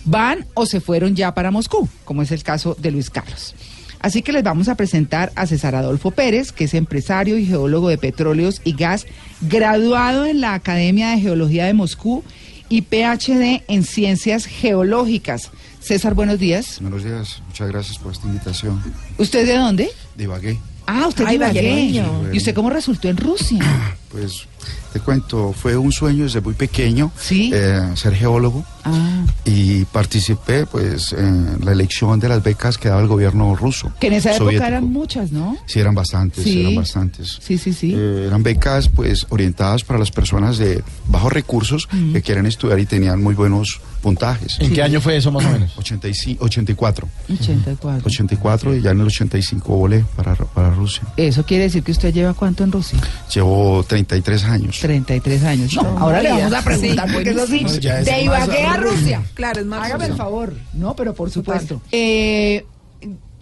van 0.06 0.46
o 0.54 0.66
se 0.66 0.80
fueron 0.80 1.14
ya 1.18 1.34
para 1.34 1.52
Moscú, 1.52 1.90
como 2.06 2.22
es 2.22 2.32
el 2.32 2.42
caso 2.42 2.78
de 2.80 2.92
Luis 2.92 3.10
Carlos. 3.10 3.54
Así 4.00 4.22
que 4.22 4.32
les 4.32 4.44
vamos 4.44 4.70
a 4.70 4.76
presentar 4.76 5.34
a 5.36 5.46
César 5.46 5.76
Adolfo 5.76 6.12
Pérez, 6.12 6.54
que 6.54 6.64
es 6.64 6.74
empresario 6.74 7.38
y 7.38 7.46
geólogo 7.46 7.90
de 7.90 7.98
petróleos 7.98 8.62
y 8.64 8.72
gas, 8.76 9.06
graduado 9.42 10.26
en 10.26 10.40
la 10.40 10.54
Academia 10.54 11.10
de 11.10 11.20
Geología 11.20 11.66
de 11.66 11.74
Moscú 11.74 12.24
y 12.70 12.82
PhD 12.84 13.64
en 13.68 13.84
Ciencias 13.84 14.46
Geológicas. 14.46 15.52
César, 15.80 16.14
buenos 16.14 16.40
días. 16.40 16.78
Buenos 16.82 17.04
días, 17.04 17.42
muchas 17.48 17.68
gracias 17.70 17.98
por 17.98 18.12
esta 18.12 18.28
invitación. 18.28 18.82
¿Usted 19.18 19.46
de 19.46 19.58
dónde? 19.58 19.90
De 20.16 20.24
Ibagué. 20.26 20.60
Ah, 20.86 21.08
usted 21.08 21.24
Ay, 21.26 21.38
de 21.38 21.46
Ibagué. 21.46 21.62
ibagueño. 21.62 22.34
¿Y 22.34 22.38
usted 22.38 22.54
cómo 22.56 22.70
resultó 22.70 23.10
en 23.10 23.18
Rusia? 23.18 23.60
Pues 24.12 24.48
te 24.92 25.00
cuento, 25.00 25.54
fue 25.54 25.78
un 25.78 25.92
sueño 25.92 26.24
desde 26.24 26.42
muy 26.42 26.54
pequeño 26.56 27.12
Sí. 27.20 27.52
eh, 27.54 27.92
ser 27.96 28.16
geólogo 28.16 28.66
Ah, 28.86 29.26
y 29.46 29.84
participé 29.86 30.66
pues 30.66 31.12
en 31.14 31.64
la 31.64 31.74
elección 31.74 32.20
de 32.20 32.30
las 32.30 32.42
becas 32.42 32.78
que 32.78 32.88
daba 32.90 33.02
el 33.02 33.08
gobierno 33.08 33.56
ruso. 33.56 33.92
que 34.00 34.08
en 34.08 34.14
esa 34.14 34.30
época 34.30 34.46
soviético. 34.46 34.68
eran 34.68 34.86
muchas, 34.86 35.32
¿no? 35.32 35.58
Sí, 35.68 35.80
eran 35.80 35.94
bastantes, 35.94 36.44
Sí. 36.44 36.62
eran 36.62 36.76
bastantes. 36.76 37.38
Sí, 37.42 37.58
sí, 37.58 37.74
sí. 37.74 37.94
Eh, 37.96 38.26
eran 38.28 38.42
becas 38.42 38.88
pues 38.90 39.28
orientadas 39.30 39.84
para 39.84 40.00
las 40.00 40.10
personas 40.12 40.58
de 40.58 40.82
bajos 41.08 41.32
recursos 41.34 41.88
que 42.14 42.22
quieren 42.22 42.46
estudiar 42.46 42.80
y 42.80 42.86
tenían 42.86 43.22
muy 43.22 43.36
buenos 43.36 43.80
puntajes. 44.02 44.58
¿En 44.62 44.74
qué 44.74 44.82
año 44.82 45.02
fue 45.02 45.18
eso 45.18 45.30
más 45.32 45.46
o 45.46 45.50
menos? 45.52 45.78
85, 45.78 46.46
84. 46.46 47.08
84. 47.30 48.08
84 48.08 48.76
y 48.78 48.82
ya 48.82 48.92
en 48.92 49.02
el 49.02 49.08
85 49.08 49.76
volé 49.76 50.06
para, 50.16 50.36
para 50.36 50.70
Rusia. 50.72 51.04
Eso 51.18 51.44
quiere 51.46 51.64
decir 51.66 51.84
que 51.84 51.92
usted 51.92 52.14
lleva 52.14 52.34
cuánto 52.34 52.64
en 52.64 52.72
Rusia? 52.72 52.98
Llevo 53.34 53.84
33 54.06 54.44
años. 54.46 54.80
33 54.80 55.44
años. 55.44 55.76
No, 55.76 55.82
Toda 55.84 56.00
ahora 56.00 56.22
le 56.22 56.30
vamos 56.32 56.54
a 56.54 56.62
preguntar 56.64 57.08
Sí, 57.08 57.14
porque 57.14 57.30
eso 57.32 57.48
sí, 57.48 57.66
es 57.66 58.06
de 58.06 58.22
Ibagué 58.24 58.64
a 58.64 58.78
Rusia. 58.78 59.22
Claro, 59.34 59.60
es 59.62 59.66
más 59.66 59.86
Hágame 59.86 60.06
el 60.06 60.16
favor. 60.16 60.54
No, 60.74 60.96
pero 60.96 61.14
por 61.14 61.30
supuesto. 61.32 61.82
Eh, 61.92 62.66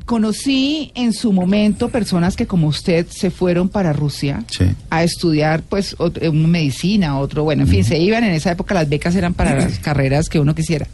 conocí 0.06 0.92
en 0.96 1.12
su 1.14 1.34
momento 1.34 1.90
personas 1.90 2.36
que 2.38 2.48
como 2.48 2.68
usted 2.68 3.08
se 3.10 3.30
fueron 3.30 3.68
para 3.70 3.92
Rusia 3.94 4.44
Sí. 4.50 4.66
a 4.90 5.04
estudiar 5.04 5.64
pues 5.64 5.98
ot- 5.98 6.18
eh, 6.22 6.30
una 6.30 6.48
medicina, 6.48 7.20
otro, 7.20 7.44
bueno, 7.44 7.64
en 7.64 7.68
fin, 7.68 7.84
se 7.84 7.98
iban 8.00 8.24
en 8.24 8.32
esa 8.34 8.52
época 8.52 8.74
las 8.74 8.88
becas 8.88 9.16
eran 9.16 9.34
para 9.34 9.54
las 9.56 9.80
carreras 9.80 10.30
que 10.30 10.40
uno 10.40 10.56
quisiera. 10.56 10.88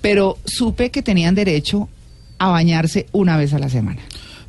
Pero 0.00 0.38
supe 0.44 0.90
que 0.90 1.02
tenían 1.02 1.34
derecho 1.34 1.88
a 2.38 2.48
bañarse 2.48 3.06
una 3.12 3.36
vez 3.36 3.52
a 3.54 3.58
la 3.58 3.68
semana. 3.68 4.00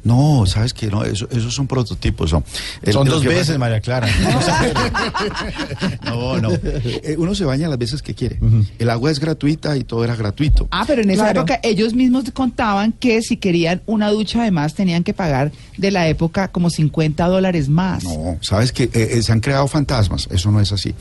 No, 0.05 0.45
sabes 0.45 0.73
que 0.73 0.87
no, 0.87 1.03
eso, 1.03 1.27
esos 1.31 1.53
son 1.53 1.67
prototipos. 1.67 2.29
Son, 2.29 2.43
El- 2.81 2.93
Son 2.93 3.05
lo 3.07 3.15
dos 3.15 3.25
veces, 3.25 3.57
María 3.57 3.81
Clara. 3.81 4.07
No, 6.05 6.39
no. 6.39 6.49
Eh, 6.53 7.15
Uno 7.17 7.35
se 7.35 7.45
baña 7.45 7.67
las 7.67 7.77
veces 7.77 8.01
que 8.01 8.13
quiere. 8.13 8.39
El 8.79 8.89
agua 8.89 9.11
es 9.11 9.19
gratuita 9.19 9.75
y 9.77 9.83
todo 9.83 10.03
era 10.03 10.15
gratuito. 10.15 10.67
Ah, 10.71 10.83
pero 10.87 11.01
en 11.01 11.09
esa 11.11 11.23
Claro. 11.25 11.39
época 11.41 11.59
ellos 11.63 11.93
mismos 11.93 12.25
contaban 12.33 12.91
que 12.93 13.21
si 13.21 13.37
querían 13.37 13.81
una 13.85 14.09
ducha 14.09 14.41
además 14.41 14.75
tenían 14.75 15.03
que 15.03 15.13
pagar 15.13 15.51
de 15.77 15.91
la 15.91 16.07
época 16.07 16.49
como 16.49 16.69
50 16.69 17.25
dólares 17.27 17.67
más. 17.69 18.03
No, 18.03 18.37
sabes 18.41 18.71
que 18.71 18.83
eh, 18.83 18.89
eh, 18.93 19.23
se 19.23 19.31
han 19.31 19.39
creado 19.39 19.67
fantasmas. 19.67 20.27
Eso 20.31 20.51
no 20.51 20.59
es 20.61 20.71
así. 20.71 20.93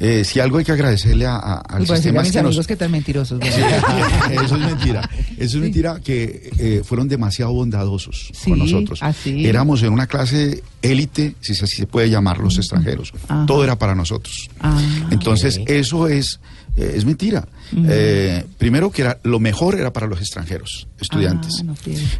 Eh, 0.00 0.24
si 0.24 0.40
algo 0.40 0.58
hay 0.58 0.64
que 0.64 0.72
agradecerle 0.72 1.26
a, 1.26 1.36
a- 1.36 1.58
al 1.60 1.80
decirle 1.80 1.96
sistema 1.96 2.20
a 2.20 2.22
mis 2.24 2.32
que 2.32 2.38
nos- 2.42 2.46
amigos 2.48 2.66
que 2.66 2.76
tan 2.76 2.90
mentirosos. 2.90 3.40
eso 4.30 4.56
es 4.56 4.60
mentira. 4.60 5.08
Eso 5.36 5.56
es 5.58 5.62
mentira 5.62 6.00
que 6.02 6.50
eh, 6.58 6.82
fueron 6.84 7.08
demasiado 7.08 7.52
bondadosos 7.52 8.30
Sí, 8.32 8.47
con 8.48 8.58
nosotros. 8.58 9.02
así. 9.02 9.46
Éramos 9.46 9.82
en 9.82 9.92
una 9.92 10.06
clase 10.06 10.62
élite, 10.82 11.34
si 11.40 11.52
así 11.52 11.76
se 11.76 11.86
puede 11.86 12.10
llamar, 12.10 12.38
los 12.38 12.56
extranjeros. 12.58 13.12
Ajá. 13.28 13.46
Todo 13.46 13.64
era 13.64 13.78
para 13.78 13.94
nosotros. 13.94 14.48
Ah, 14.60 14.80
Entonces, 15.10 15.60
eso 15.66 16.08
es, 16.08 16.40
eh, 16.76 16.94
es 16.96 17.04
mentira. 17.04 17.46
Eh, 17.76 18.44
primero 18.56 18.90
que 18.90 19.02
era, 19.02 19.18
lo 19.24 19.40
mejor 19.40 19.74
era 19.74 19.92
para 19.92 20.06
los 20.06 20.20
extranjeros, 20.20 20.88
estudiantes. 21.00 21.56
Ah, 21.60 21.64
no. 21.64 21.74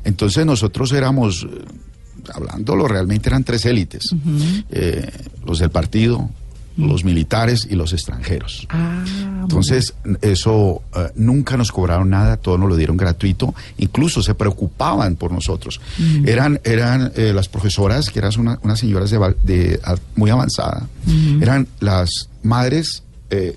Entonces 0.04 0.44
nosotros 0.44 0.92
éramos, 0.92 1.46
eh, 1.50 1.64
hablándolo, 2.34 2.86
realmente 2.88 3.28
eran 3.28 3.44
tres 3.44 3.64
élites. 3.64 4.14
Eh, 4.70 5.10
los 5.44 5.58
del 5.58 5.70
partido, 5.70 6.28
los 6.78 7.04
militares 7.04 7.66
y 7.68 7.74
los 7.74 7.92
extranjeros. 7.92 8.66
Ah, 8.70 9.04
Entonces, 9.42 9.94
eso 10.22 10.82
eh, 10.96 11.08
nunca 11.16 11.56
nos 11.56 11.72
cobraron 11.72 12.08
nada, 12.10 12.36
todo 12.36 12.56
nos 12.56 12.68
lo 12.68 12.76
dieron 12.76 12.96
gratuito, 12.96 13.54
incluso 13.78 14.22
se 14.22 14.34
preocupaban 14.34 15.16
por 15.16 15.32
nosotros. 15.32 15.80
Eran, 16.24 16.60
eran 16.64 17.12
eh, 17.16 17.32
las 17.34 17.48
profesoras, 17.48 18.10
que 18.10 18.20
eran 18.20 18.30
una- 18.38 18.58
unas 18.62 18.78
señoras 18.78 19.10
de, 19.10 19.18
va- 19.18 19.34
de, 19.42 19.80
a- 19.84 19.96
muy 20.14 20.30
avanzada, 20.30 20.88
eran 21.40 21.66
las 21.80 22.28
madres 22.42 23.02
eh, 23.30 23.56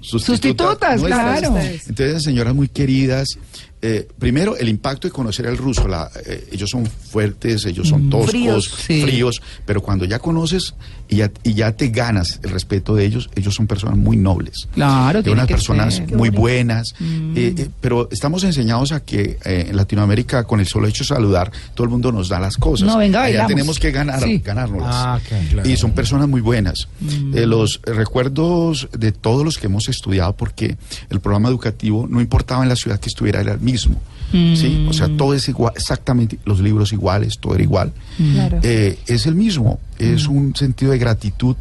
sustitutas, 0.00 1.00
Sustitutas, 1.00 1.02
claro. 1.02 1.56
Entonces, 1.58 2.22
señoras 2.22 2.54
muy 2.54 2.68
queridas, 2.68 3.38
eh, 3.80 4.08
primero, 4.18 4.56
el 4.56 4.68
impacto 4.68 5.06
de 5.08 5.12
conocer 5.12 5.46
al 5.46 5.56
ruso. 5.56 5.86
La, 5.88 6.10
eh, 6.26 6.48
ellos 6.52 6.68
son 6.70 6.84
fuertes, 6.86 7.64
ellos 7.64 7.88
son 7.88 8.10
toscos, 8.10 8.30
Fríos, 8.30 8.74
sí. 8.86 9.02
fríos, 9.02 9.40
pero 9.64 9.80
cuando 9.82 10.04
ya 10.04 10.18
conoces 10.18 10.74
y 11.08 11.16
ya, 11.16 11.30
y 11.42 11.54
ya 11.54 11.72
te 11.72 11.88
ganas 11.88 12.38
el 12.42 12.50
respeto 12.50 12.94
de 12.94 13.04
ellos, 13.04 13.30
ellos 13.34 13.54
son 13.54 13.66
personas 13.66 13.96
muy 13.96 14.16
nobles. 14.16 14.68
Claro, 14.74 15.18
de 15.18 15.22
tiene 15.24 15.34
unas 15.40 15.46
que 15.48 15.54
personas 15.54 15.94
ser. 15.96 16.14
muy 16.14 16.28
buenas. 16.30 16.94
eh, 17.00 17.54
eh, 17.56 17.68
pero 17.80 18.08
estamos 18.12 18.44
enseñados 18.44 18.92
a 18.92 19.00
que 19.00 19.38
eh, 19.44 19.66
en 19.70 19.76
Latinoamérica, 19.76 20.44
con 20.44 20.60
el 20.60 20.66
solo 20.66 20.86
hecho 20.86 21.04
de 21.04 21.08
saludar, 21.08 21.50
todo 21.74 21.84
el 21.84 21.90
mundo 21.90 22.12
nos 22.12 22.28
da 22.28 22.38
las 22.38 22.56
cosas. 22.56 22.86
No, 22.88 22.98
venga, 22.98 23.20
bailamos. 23.20 23.48
tenemos 23.48 23.78
que 23.78 23.90
ganar, 23.90 24.22
Sí. 24.22 24.38
ganárnoslas. 24.44 24.94
Ah, 24.94 25.20
ok, 25.22 25.48
claro. 25.50 25.68
Y 25.68 25.76
son 25.76 25.92
personas 25.92 26.28
muy 26.28 26.40
buenas. 26.40 26.88
Eh, 27.34 27.46
los 27.46 27.80
recuerdos 27.84 28.88
de 28.96 29.12
todos 29.12 29.44
los 29.44 29.58
que 29.58 29.66
hemos 29.66 29.88
estudiado, 29.88 30.34
porque 30.36 30.76
el 31.10 31.20
programa 31.20 31.48
educativo 31.48 32.06
no 32.08 32.20
importaba 32.20 32.62
en 32.62 32.68
la 32.68 32.76
ciudad 32.76 32.98
que 33.00 33.08
estuviera, 33.08 33.40
era 33.40 33.52
el 33.54 33.60
mismo. 33.60 34.00
¿Sí? 34.32 34.86
O 34.88 34.92
sea, 34.92 35.08
todo 35.16 35.34
es 35.34 35.48
igual, 35.48 35.72
exactamente, 35.76 36.38
los 36.44 36.60
libros 36.60 36.92
iguales, 36.92 37.38
todo 37.38 37.54
era 37.54 37.62
igual. 37.62 37.92
Claro. 38.32 38.60
Eh, 38.62 38.98
es 39.06 39.26
el 39.26 39.34
mismo, 39.34 39.80
es 39.98 40.26
un 40.26 40.54
sentido 40.54 40.92
de 40.92 40.98
gratitud 40.98 41.56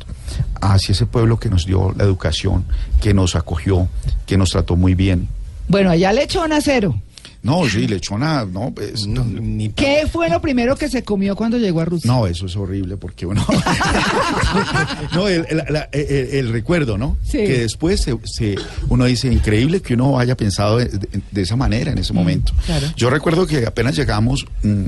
hacia 0.61 0.93
ese 0.93 1.05
pueblo 1.05 1.39
que 1.39 1.49
nos 1.49 1.65
dio 1.65 1.93
la 1.97 2.03
educación, 2.03 2.65
que 3.01 3.13
nos 3.13 3.35
acogió, 3.35 3.87
que 4.25 4.37
nos 4.37 4.51
trató 4.51 4.75
muy 4.75 4.95
bien. 4.95 5.27
Bueno, 5.67 5.89
allá 5.89 6.13
lechona 6.13 6.61
cero. 6.61 6.99
No, 7.43 7.67
sí, 7.69 7.87
lechona, 7.87 8.45
no, 8.45 8.71
pues, 8.73 9.07
No, 9.07 9.23
ni 9.23 9.69
pa- 9.69 9.75
¿Qué 9.83 10.07
fue 10.11 10.29
lo 10.29 10.41
primero 10.41 10.75
que 10.75 10.89
se 10.89 11.03
comió 11.03 11.35
cuando 11.35 11.57
llegó 11.57 11.79
a 11.81 11.85
Rusia? 11.85 12.11
No, 12.11 12.27
eso 12.27 12.45
es 12.47 12.55
horrible 12.55 12.97
porque 12.97 13.25
uno. 13.25 13.45
no, 15.13 15.27
el, 15.27 15.45
el- 15.49 15.63
la- 15.69 15.89
el- 15.91 16.29
el 16.35 16.49
recuerdo, 16.51 16.97
¿no? 16.97 17.17
Sí. 17.23 17.37
Que 17.39 17.59
después 17.59 18.01
se, 18.01 18.17
se- 18.25 18.55
uno 18.89 19.05
dice, 19.05 19.31
increíble 19.31 19.81
que 19.81 19.93
uno 19.93 20.19
haya 20.19 20.35
pensado 20.35 20.77
de, 20.77 20.85
de- 20.85 21.21
de 21.31 21.41
esa 21.41 21.55
manera 21.55 21.91
en 21.91 21.97
ese 21.97 22.13
momento. 22.13 22.53
claro. 22.65 22.87
Yo 22.95 23.09
recuerdo 23.09 23.45
que 23.47 23.65
apenas 23.65 23.95
llegamos, 23.95 24.45
mm, 24.63 24.85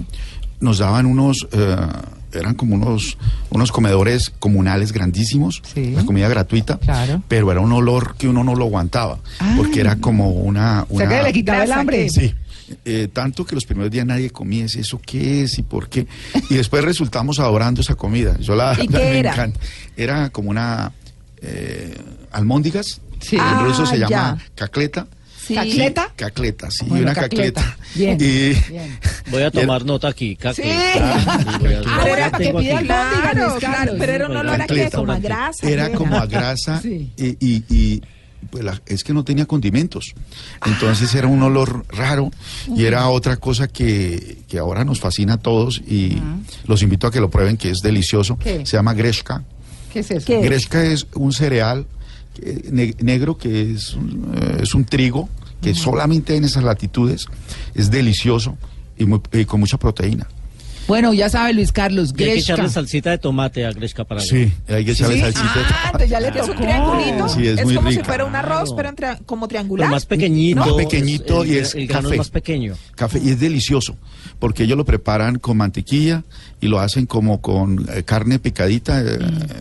nos 0.61 0.79
daban 0.79 1.05
unos. 1.05 1.47
eh, 1.51 1.75
eran 2.33 2.53
como 2.55 2.75
unos, 2.75 3.17
unos 3.49 3.71
comedores 3.71 4.29
comunales 4.39 4.91
grandísimos, 4.91 5.61
Sí. 5.73 5.91
la 5.95 6.05
comida 6.05 6.27
gratuita, 6.29 6.77
Claro. 6.79 7.21
pero 7.27 7.51
era 7.51 7.61
un 7.61 7.71
olor 7.71 8.15
que 8.17 8.27
uno 8.27 8.43
no 8.43 8.55
lo 8.55 8.65
aguantaba, 8.65 9.19
Ah. 9.39 9.53
porque 9.57 9.81
era 9.81 9.95
como 9.97 10.29
una... 10.31 10.85
O 10.89 10.97
sea, 10.97 11.07
una 11.07 11.17
que 11.17 11.23
le 11.23 11.33
quitaba 11.33 11.63
el 11.63 11.71
hambre. 11.71 12.09
Sí. 12.09 12.33
Eh, 12.85 13.07
tanto 13.11 13.45
que 13.45 13.55
los 13.55 13.65
primeros 13.65 13.91
días 13.91 14.05
nadie 14.05 14.29
comía, 14.29 14.65
¿eso 14.65 15.01
qué 15.03 15.41
es 15.43 15.57
y 15.57 15.63
por 15.63 15.89
qué? 15.89 16.05
Y 16.51 16.53
después 16.55 16.83
resultamos 16.83 17.39
adorando 17.39 17.81
esa 17.81 17.95
comida. 17.95 18.37
Yo 18.39 18.55
la, 18.55 18.73
¿Y 18.79 18.87
la- 18.87 18.99
qué 18.99 19.05
me 19.05 19.19
era? 19.19 19.31
encanta. 19.33 19.59
Era 19.97 20.29
como 20.29 20.51
una 20.51 20.91
eh, 21.41 21.95
almóndigas. 22.31 23.01
Sí. 23.21 23.35
En 23.37 23.41
Ah, 23.41 23.63
ruso 23.65 23.85
se 23.85 23.97
ya. 23.97 24.07
llama 24.07 24.37
cacleta. 24.55 25.07
Sí. 25.49 25.55
¿Cacleta? 25.55 26.11
Cacleta, 26.15 26.71
sí, 26.71 26.85
Bueno, 26.87 27.03
una 27.03 27.13
cacleta. 27.15 27.61
cacleta. 27.61 27.77
Bien, 27.95 28.17
Y- 28.21 28.53
bien. 28.71 28.99
Voy 29.31 29.41
a 29.41 29.51
tomar 29.51 29.83
nota 29.83 30.07
aquí. 30.07 30.35
Caque. 30.35 30.61
Sí. 30.63 30.69
Ah, 31.01 31.39
sí, 31.39 31.45
voy 31.59 31.73
a- 31.73 31.81
bueno, 31.81 32.17
ya 32.17 32.31
para 32.31 32.37
que 32.37 32.47
albóndiga, 32.47 32.81
Claro, 32.83 33.55
claro, 33.59 33.93
pero 33.97 34.13
era 34.13 34.25
un 34.27 34.37
olor 34.37 34.53
a 34.55 34.57
Cacleta. 34.59 34.97
como 34.97 35.11
a 35.11 35.19
grasa. 35.19 35.67
era 35.69 35.89
¿qué 35.89 35.95
como 35.95 36.15
a 36.17 36.25
grasa 36.27 36.81
Sí. 36.81 37.11
y, 37.17 37.27
y- 37.45 37.63
y, 37.69 38.01
pues 38.51 38.63
la- 38.63 38.79
es 38.85 39.03
que 39.03 39.13
no 39.13 39.23
tenía 39.23 39.45
condimentos. 39.47 40.13
Entonces 40.65 41.13
era 41.15 41.27
un 41.27 41.41
olor 41.43 41.85
raro 41.89 42.31
y 42.75 42.85
era 42.85 43.07
otra 43.09 43.37
cosa 43.37 43.67
que, 43.67 44.37
que 44.47 44.57
ahora 44.59 44.85
nos 44.85 44.99
fascina 44.99 45.33
a 45.33 45.37
todos 45.37 45.81
y 45.87 46.17
los 46.65 46.81
invito 46.83 47.07
a 47.07 47.11
que 47.11 47.19
lo 47.19 47.29
prueben, 47.29 47.57
que 47.57 47.71
es 47.71 47.79
delicioso. 47.81 48.37
¿Qué? 48.37 48.65
Se 48.65 48.77
llama 48.77 48.93
greshka. 48.93 49.43
¿Qué 49.91 49.99
es 50.01 50.11
eso? 50.11 50.25
¿Qué? 50.27 50.41
Greshka 50.41 50.83
es 50.85 51.07
un 51.15 51.33
cereal 51.33 51.87
eh, 52.41 52.69
ne- 52.71 52.95
negro 53.01 53.37
que 53.37 53.73
es, 53.73 53.93
un, 53.95 54.31
eh, 54.39 54.59
es 54.63 54.73
un 54.73 54.85
trigo 54.85 55.27
que 55.61 55.73
solamente 55.75 56.35
en 56.35 56.43
esas 56.45 56.63
latitudes 56.63 57.25
es 57.73 57.91
delicioso 57.91 58.57
y, 58.97 59.05
muy- 59.05 59.21
y 59.33 59.45
con 59.45 59.59
mucha 59.59 59.77
proteína. 59.77 60.27
Bueno, 60.89 61.13
ya 61.13 61.29
sabe 61.29 61.53
Luis 61.53 61.71
Carlos, 61.71 62.09
Y 62.09 62.11
hay 62.11 62.15
que 62.17 62.23
Greshka. 62.33 62.53
echarle 62.55 62.69
salsita 62.69 63.11
de 63.11 63.17
tomate 63.19 63.65
a 63.65 63.71
Gresca 63.71 64.03
para 64.03 64.19
Sí, 64.19 64.51
hay 64.67 64.83
que 64.83 64.91
echarle 64.91 65.15
¿Sí? 65.15 65.21
salsita. 65.21 65.49
Ah, 65.69 65.83
entonces 65.85 66.09
ya 66.09 66.19
le 66.19 66.27
Es 66.27 66.35
un 66.35 66.41
tocó. 66.47 66.61
triangulito. 66.61 67.29
Sí, 67.29 67.47
es 67.47 67.63
muy 67.63 67.75
como 67.75 67.91
si 67.91 67.99
fuera 67.99 68.25
un 68.25 68.35
arroz, 68.35 68.73
pero 68.75 68.89
en 68.89 68.95
tri- 68.95 69.19
como 69.25 69.47
triangular. 69.47 69.85
Pero 69.87 69.95
más 69.95 70.05
pequeñito. 70.05 70.59
Más 70.59 70.73
pequeñito 70.73 71.45
y 71.45 71.55
es 71.57 71.75
El 71.75 71.87
grano 71.87 72.03
café. 72.09 72.15
es 72.15 72.17
más 72.17 72.29
pequeño. 72.29 72.73
Café 72.95 73.21
y 73.23 73.29
es 73.29 73.39
delicioso 73.39 73.95
porque 74.39 74.63
ellos 74.63 74.77
lo 74.77 74.83
preparan 74.83 75.37
con 75.39 75.57
mantequilla 75.57 76.23
y 76.59 76.67
lo 76.67 76.79
hacen 76.79 77.05
como 77.05 77.39
con 77.39 77.87
eh, 77.93 78.03
carne 78.03 78.39
picadita, 78.39 79.01
eh, 79.01 79.17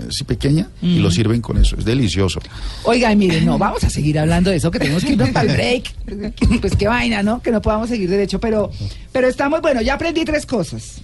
así 0.09 0.25
pequeña, 0.25 0.69
y 0.83 0.99
lo 0.99 1.11
sirven 1.11 1.41
con 1.43 1.59
eso. 1.59 1.77
Es 1.79 1.85
delicioso. 1.85 2.41
Oiga, 2.85 3.15
miren, 3.15 3.45
no, 3.45 3.59
vamos 3.59 3.85
a 3.85 3.91
seguir 3.91 4.19
hablando 4.19 4.51
de 4.51 4.57
eso, 4.57 4.71
que 4.71 4.79
tenemos 4.79 5.05
que 5.05 5.13
irnos 5.13 5.29
para 5.31 5.51
el 5.51 5.55
break. 5.57 5.95
Pues 6.63 6.75
qué 6.75 6.89
vaina, 6.89 7.23
¿no? 7.23 7.43
Que 7.43 7.51
no 7.51 7.61
podamos 7.61 7.91
seguir 7.91 8.09
derecho, 8.09 8.41
pero, 8.41 8.71
pero 9.13 9.29
estamos, 9.29 9.61
bueno, 9.61 9.83
ya 9.83 9.95
aprendí 9.95 10.25
tres 10.25 10.47
cosas. 10.47 11.03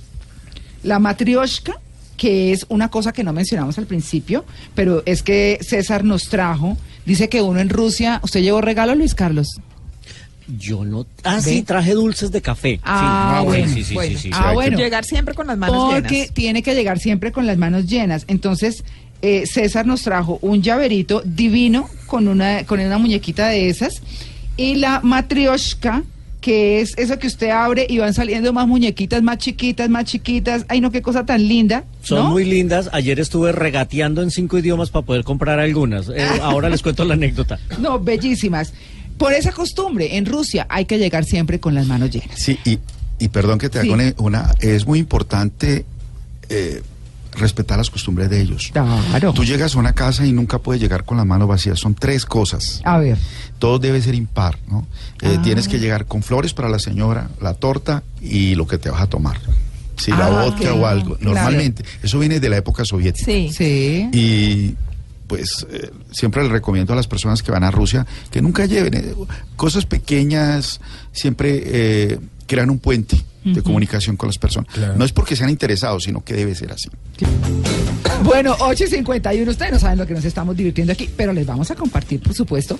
La 0.84 0.98
matrioshka, 1.00 1.80
que 2.16 2.52
es 2.52 2.64
una 2.68 2.90
cosa 2.90 3.12
que 3.12 3.24
no 3.24 3.32
mencionamos 3.32 3.76
al 3.78 3.86
principio, 3.86 4.44
pero 4.74 5.02
es 5.06 5.22
que 5.22 5.58
César 5.62 6.04
nos 6.04 6.28
trajo, 6.28 6.76
dice 7.04 7.28
que 7.28 7.42
uno 7.42 7.58
en 7.60 7.68
Rusia, 7.70 8.20
¿usted 8.22 8.40
llevó 8.40 8.60
regalo, 8.60 8.94
Luis 8.94 9.14
Carlos? 9.14 9.48
Yo 10.58 10.84
no. 10.84 11.06
Ah, 11.22 11.36
¿Ve? 11.36 11.42
sí, 11.42 11.62
traje 11.62 11.94
dulces 11.94 12.30
de 12.30 12.42
café. 12.42 12.78
Ah, 12.84 13.38
sí, 13.40 13.46
bueno, 13.46 13.66
sí, 13.68 13.74
sí, 13.74 13.84
sí, 13.84 13.94
bueno. 13.94 14.18
sí, 14.18 14.28
sí. 14.28 14.30
Ah, 14.32 14.52
bueno. 14.52 14.76
Llegar 14.76 15.04
siempre 15.04 15.34
con 15.34 15.46
las 15.46 15.56
manos 15.56 15.92
Porque 15.94 16.14
llenas. 16.14 16.34
tiene 16.34 16.62
que 16.62 16.74
llegar 16.74 16.98
siempre 16.98 17.32
con 17.32 17.46
las 17.46 17.56
manos 17.56 17.86
llenas. 17.86 18.24
Entonces, 18.28 18.84
eh, 19.22 19.46
César 19.46 19.86
nos 19.86 20.02
trajo 20.02 20.38
un 20.42 20.62
llaverito 20.62 21.22
divino 21.24 21.88
con 22.06 22.28
una, 22.28 22.64
con 22.66 22.78
una 22.78 22.98
muñequita 22.98 23.48
de 23.48 23.70
esas. 23.70 24.02
Y 24.58 24.74
la 24.76 25.00
matrioshka, 25.02 26.02
que 26.44 26.82
es 26.82 26.92
eso 26.98 27.18
que 27.18 27.26
usted 27.26 27.48
abre 27.48 27.86
y 27.88 27.96
van 27.96 28.12
saliendo 28.12 28.52
más 28.52 28.68
muñequitas, 28.68 29.22
más 29.22 29.38
chiquitas, 29.38 29.88
más 29.88 30.04
chiquitas. 30.04 30.66
Ay, 30.68 30.82
no, 30.82 30.90
qué 30.90 31.00
cosa 31.00 31.24
tan 31.24 31.48
linda. 31.48 31.84
Son 32.02 32.18
¿no? 32.24 32.30
muy 32.32 32.44
lindas. 32.44 32.90
Ayer 32.92 33.18
estuve 33.18 33.50
regateando 33.50 34.20
en 34.20 34.30
cinco 34.30 34.58
idiomas 34.58 34.90
para 34.90 35.06
poder 35.06 35.24
comprar 35.24 35.58
algunas. 35.58 36.10
Eh, 36.10 36.22
ahora 36.42 36.68
les 36.68 36.82
cuento 36.82 37.02
la 37.06 37.14
anécdota. 37.14 37.58
No, 37.78 37.98
bellísimas. 37.98 38.74
Por 39.16 39.32
esa 39.32 39.52
costumbre, 39.52 40.18
en 40.18 40.26
Rusia 40.26 40.66
hay 40.68 40.84
que 40.84 40.98
llegar 40.98 41.24
siempre 41.24 41.60
con 41.60 41.74
las 41.74 41.86
manos 41.86 42.10
llenas. 42.10 42.38
Sí, 42.38 42.58
y, 42.66 42.78
y 43.18 43.28
perdón 43.28 43.58
que 43.58 43.70
te 43.70 43.80
Sí. 43.80 43.86
haga 43.90 43.94
una, 43.94 44.14
una- 44.18 44.54
Es 44.60 44.86
muy 44.86 44.98
importante 44.98 45.86
eh, 46.50 46.82
respetar 47.36 47.78
las 47.78 47.90
costumbres 47.90 48.30
de 48.30 48.40
ellos. 48.40 48.70
Claro. 48.72 49.32
Tú 49.32 49.44
llegas 49.44 49.74
a 49.76 49.78
una 49.78 49.92
casa 49.94 50.26
y 50.26 50.32
nunca 50.32 50.58
puedes 50.58 50.80
llegar 50.80 51.04
con 51.04 51.16
las 51.16 51.26
manos 51.26 51.48
vacías. 51.48 51.78
Son 51.78 51.94
tres 51.94 52.24
cosas. 52.26 52.80
A 52.84 52.98
ver. 52.98 53.18
Todo 53.58 53.78
debe 53.78 54.00
ser 54.02 54.14
impar, 54.14 54.58
¿no? 54.68 54.86
Eh, 55.22 55.36
Ah. 55.38 55.42
Tienes 55.42 55.68
que 55.68 55.78
llegar 55.78 56.06
con 56.06 56.22
flores 56.22 56.54
para 56.54 56.68
la 56.68 56.78
señora, 56.78 57.28
la 57.40 57.54
torta 57.54 58.02
y 58.20 58.54
lo 58.54 58.66
que 58.66 58.78
te 58.78 58.90
vas 58.90 59.02
a 59.02 59.06
tomar. 59.06 59.38
Si 59.96 60.10
la 60.10 60.26
Ah, 60.26 60.44
vodka 60.44 60.74
o 60.74 60.86
algo. 60.86 61.16
Claro. 61.16 61.34
Normalmente. 61.34 61.84
Eso 62.02 62.18
viene 62.18 62.40
de 62.40 62.48
la 62.48 62.56
época 62.56 62.84
soviética. 62.84 63.24
Sí. 63.26 63.50
Sí. 63.52 64.08
Y 64.12 64.74
pues 65.26 65.66
eh, 65.70 65.90
siempre 66.10 66.42
le 66.42 66.48
recomiendo 66.50 66.92
a 66.92 66.96
las 66.96 67.06
personas 67.06 67.42
que 67.42 67.50
van 67.50 67.64
a 67.64 67.70
Rusia 67.70 68.06
que 68.30 68.42
nunca 68.42 68.66
lleven 68.66 68.94
eh, 68.94 69.14
cosas 69.56 69.86
pequeñas, 69.86 70.80
siempre 71.12 71.62
eh, 71.64 72.18
crean 72.46 72.68
un 72.70 72.78
puente 72.78 73.16
de 73.44 73.62
comunicación 73.62 74.16
con 74.16 74.28
las 74.28 74.38
personas. 74.38 74.72
Claro. 74.72 74.94
No 74.96 75.04
es 75.04 75.12
porque 75.12 75.36
sean 75.36 75.50
interesados, 75.50 76.04
sino 76.04 76.24
que 76.24 76.34
debe 76.34 76.54
ser 76.54 76.72
así. 76.72 76.88
Bueno, 78.22 78.56
8 78.58 78.84
y 78.84 78.86
51, 78.86 79.50
ustedes 79.50 79.72
no 79.72 79.78
saben 79.78 79.98
lo 79.98 80.06
que 80.06 80.14
nos 80.14 80.24
estamos 80.24 80.56
divirtiendo 80.56 80.92
aquí, 80.92 81.10
pero 81.14 81.32
les 81.32 81.46
vamos 81.46 81.70
a 81.70 81.74
compartir, 81.74 82.20
por 82.20 82.34
supuesto, 82.34 82.78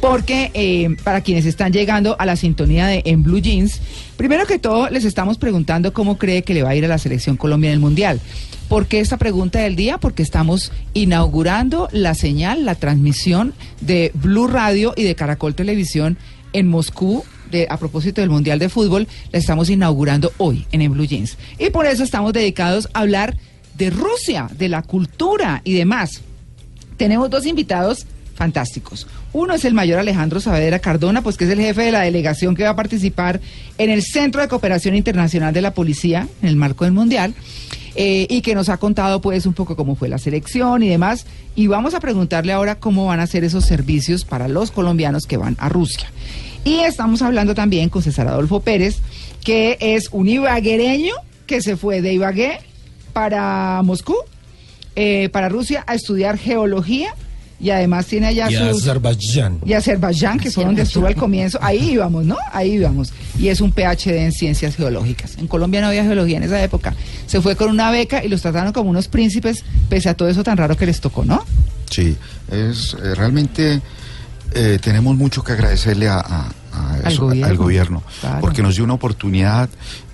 porque 0.00 0.50
eh, 0.54 0.96
para 1.02 1.22
quienes 1.22 1.44
están 1.46 1.72
llegando 1.72 2.16
a 2.18 2.26
la 2.26 2.36
sintonía 2.36 2.86
de 2.86 3.02
En 3.04 3.22
Blue 3.22 3.40
Jeans, 3.40 3.80
primero 4.16 4.46
que 4.46 4.58
todo 4.58 4.88
les 4.90 5.04
estamos 5.04 5.38
preguntando 5.38 5.92
cómo 5.92 6.18
cree 6.18 6.42
que 6.42 6.54
le 6.54 6.62
va 6.62 6.70
a 6.70 6.76
ir 6.76 6.84
a 6.84 6.88
la 6.88 6.98
selección 6.98 7.36
Colombia 7.36 7.70
en 7.70 7.74
el 7.74 7.80
Mundial. 7.80 8.20
¿Por 8.68 8.86
qué 8.86 9.00
esta 9.00 9.16
pregunta 9.16 9.60
del 9.60 9.76
día? 9.76 9.98
Porque 9.98 10.22
estamos 10.22 10.72
inaugurando 10.92 11.88
la 11.92 12.14
señal, 12.14 12.64
la 12.64 12.74
transmisión 12.74 13.54
de 13.80 14.10
Blue 14.14 14.48
Radio 14.48 14.92
y 14.96 15.04
de 15.04 15.14
Caracol 15.14 15.54
Televisión 15.54 16.18
en 16.52 16.66
Moscú. 16.66 17.24
A 17.70 17.76
propósito 17.78 18.20
del 18.20 18.30
Mundial 18.30 18.58
de 18.58 18.68
Fútbol, 18.68 19.08
la 19.32 19.38
estamos 19.38 19.70
inaugurando 19.70 20.32
hoy 20.38 20.66
en, 20.72 20.82
en 20.82 20.92
Blue 20.92 21.06
Jeans. 21.06 21.36
Y 21.58 21.70
por 21.70 21.86
eso 21.86 22.04
estamos 22.04 22.32
dedicados 22.32 22.88
a 22.92 23.00
hablar 23.00 23.36
de 23.78 23.90
Rusia, 23.90 24.48
de 24.56 24.68
la 24.68 24.82
cultura 24.82 25.60
y 25.64 25.74
demás. 25.74 26.20
Tenemos 26.96 27.30
dos 27.30 27.46
invitados 27.46 28.06
fantásticos. 28.34 29.06
Uno 29.32 29.54
es 29.54 29.64
el 29.64 29.74
mayor 29.74 29.98
Alejandro 29.98 30.40
Saavedra 30.40 30.78
Cardona, 30.78 31.22
pues 31.22 31.36
que 31.36 31.44
es 31.44 31.50
el 31.50 31.60
jefe 31.60 31.82
de 31.82 31.92
la 31.92 32.02
delegación 32.02 32.54
que 32.54 32.64
va 32.64 32.70
a 32.70 32.76
participar 32.76 33.40
en 33.78 33.90
el 33.90 34.02
Centro 34.02 34.42
de 34.42 34.48
Cooperación 34.48 34.94
Internacional 34.94 35.52
de 35.54 35.62
la 35.62 35.72
Policía 35.74 36.28
en 36.42 36.48
el 36.48 36.56
marco 36.56 36.84
del 36.84 36.92
Mundial. 36.92 37.34
eh, 37.96 38.26
y 38.28 38.42
que 38.42 38.54
nos 38.54 38.68
ha 38.68 38.76
contado 38.76 39.20
pues 39.20 39.46
un 39.46 39.54
poco 39.54 39.74
cómo 39.74 39.96
fue 39.96 40.08
la 40.08 40.18
selección 40.18 40.82
y 40.82 40.88
demás. 40.88 41.26
Y 41.54 41.66
vamos 41.66 41.94
a 41.94 42.00
preguntarle 42.00 42.52
ahora 42.52 42.78
cómo 42.78 43.06
van 43.06 43.20
a 43.20 43.26
ser 43.26 43.42
esos 43.42 43.64
servicios 43.64 44.24
para 44.24 44.48
los 44.48 44.70
colombianos 44.70 45.26
que 45.26 45.38
van 45.38 45.56
a 45.58 45.68
Rusia. 45.68 46.06
Y 46.66 46.80
estamos 46.80 47.22
hablando 47.22 47.54
también 47.54 47.88
con 47.88 48.02
César 48.02 48.26
Adolfo 48.26 48.58
Pérez, 48.58 48.96
que 49.44 49.78
es 49.80 50.08
un 50.10 50.28
ibaguereño 50.28 51.14
que 51.46 51.62
se 51.62 51.76
fue 51.76 52.02
de 52.02 52.12
Ibagué 52.12 52.58
para 53.12 53.80
Moscú, 53.84 54.16
eh, 54.96 55.28
para 55.28 55.48
Rusia, 55.48 55.84
a 55.86 55.94
estudiar 55.94 56.38
geología 56.38 57.14
y 57.60 57.70
además 57.70 58.06
tiene 58.06 58.26
allá 58.26 58.50
Y 58.50 58.56
sus... 58.56 58.82
Azerbaiyán. 58.82 59.60
Y 59.64 59.74
Azerbaiyán, 59.74 60.40
que 60.40 60.50
fue 60.50 60.64
donde 60.64 60.82
estuvo 60.82 61.06
al 61.06 61.14
comienzo. 61.14 61.56
Ahí 61.62 61.92
íbamos, 61.92 62.24
¿no? 62.24 62.36
Ahí 62.52 62.72
íbamos. 62.72 63.12
Y 63.38 63.46
es 63.46 63.60
un 63.60 63.70
PhD 63.70 64.16
en 64.16 64.32
ciencias 64.32 64.74
geológicas. 64.74 65.38
En 65.38 65.46
Colombia 65.46 65.80
no 65.80 65.86
había 65.86 66.02
geología 66.02 66.38
en 66.38 66.42
esa 66.42 66.60
época. 66.60 66.96
Se 67.28 67.40
fue 67.40 67.54
con 67.54 67.70
una 67.70 67.92
beca 67.92 68.24
y 68.24 68.28
los 68.28 68.42
trataron 68.42 68.72
como 68.72 68.90
unos 68.90 69.06
príncipes, 69.06 69.64
pese 69.88 70.08
a 70.08 70.14
todo 70.14 70.28
eso 70.28 70.42
tan 70.42 70.56
raro 70.56 70.76
que 70.76 70.86
les 70.86 71.00
tocó, 71.00 71.24
¿no? 71.24 71.44
Sí, 71.88 72.16
es 72.50 72.96
eh, 73.00 73.14
realmente 73.14 73.80
eh, 74.54 74.78
tenemos 74.82 75.16
mucho 75.16 75.42
que 75.44 75.52
agradecerle 75.52 76.08
a, 76.08 76.18
a- 76.20 76.52
a 76.72 76.92
Al 77.04 77.16
gobierno. 77.18 77.46
al 77.46 77.56
gobierno, 77.56 78.02
Claro. 78.20 78.40
porque 78.40 78.62
nos 78.62 78.74
dio 78.74 78.84
una 78.84 78.94
oportunidad 78.94 79.68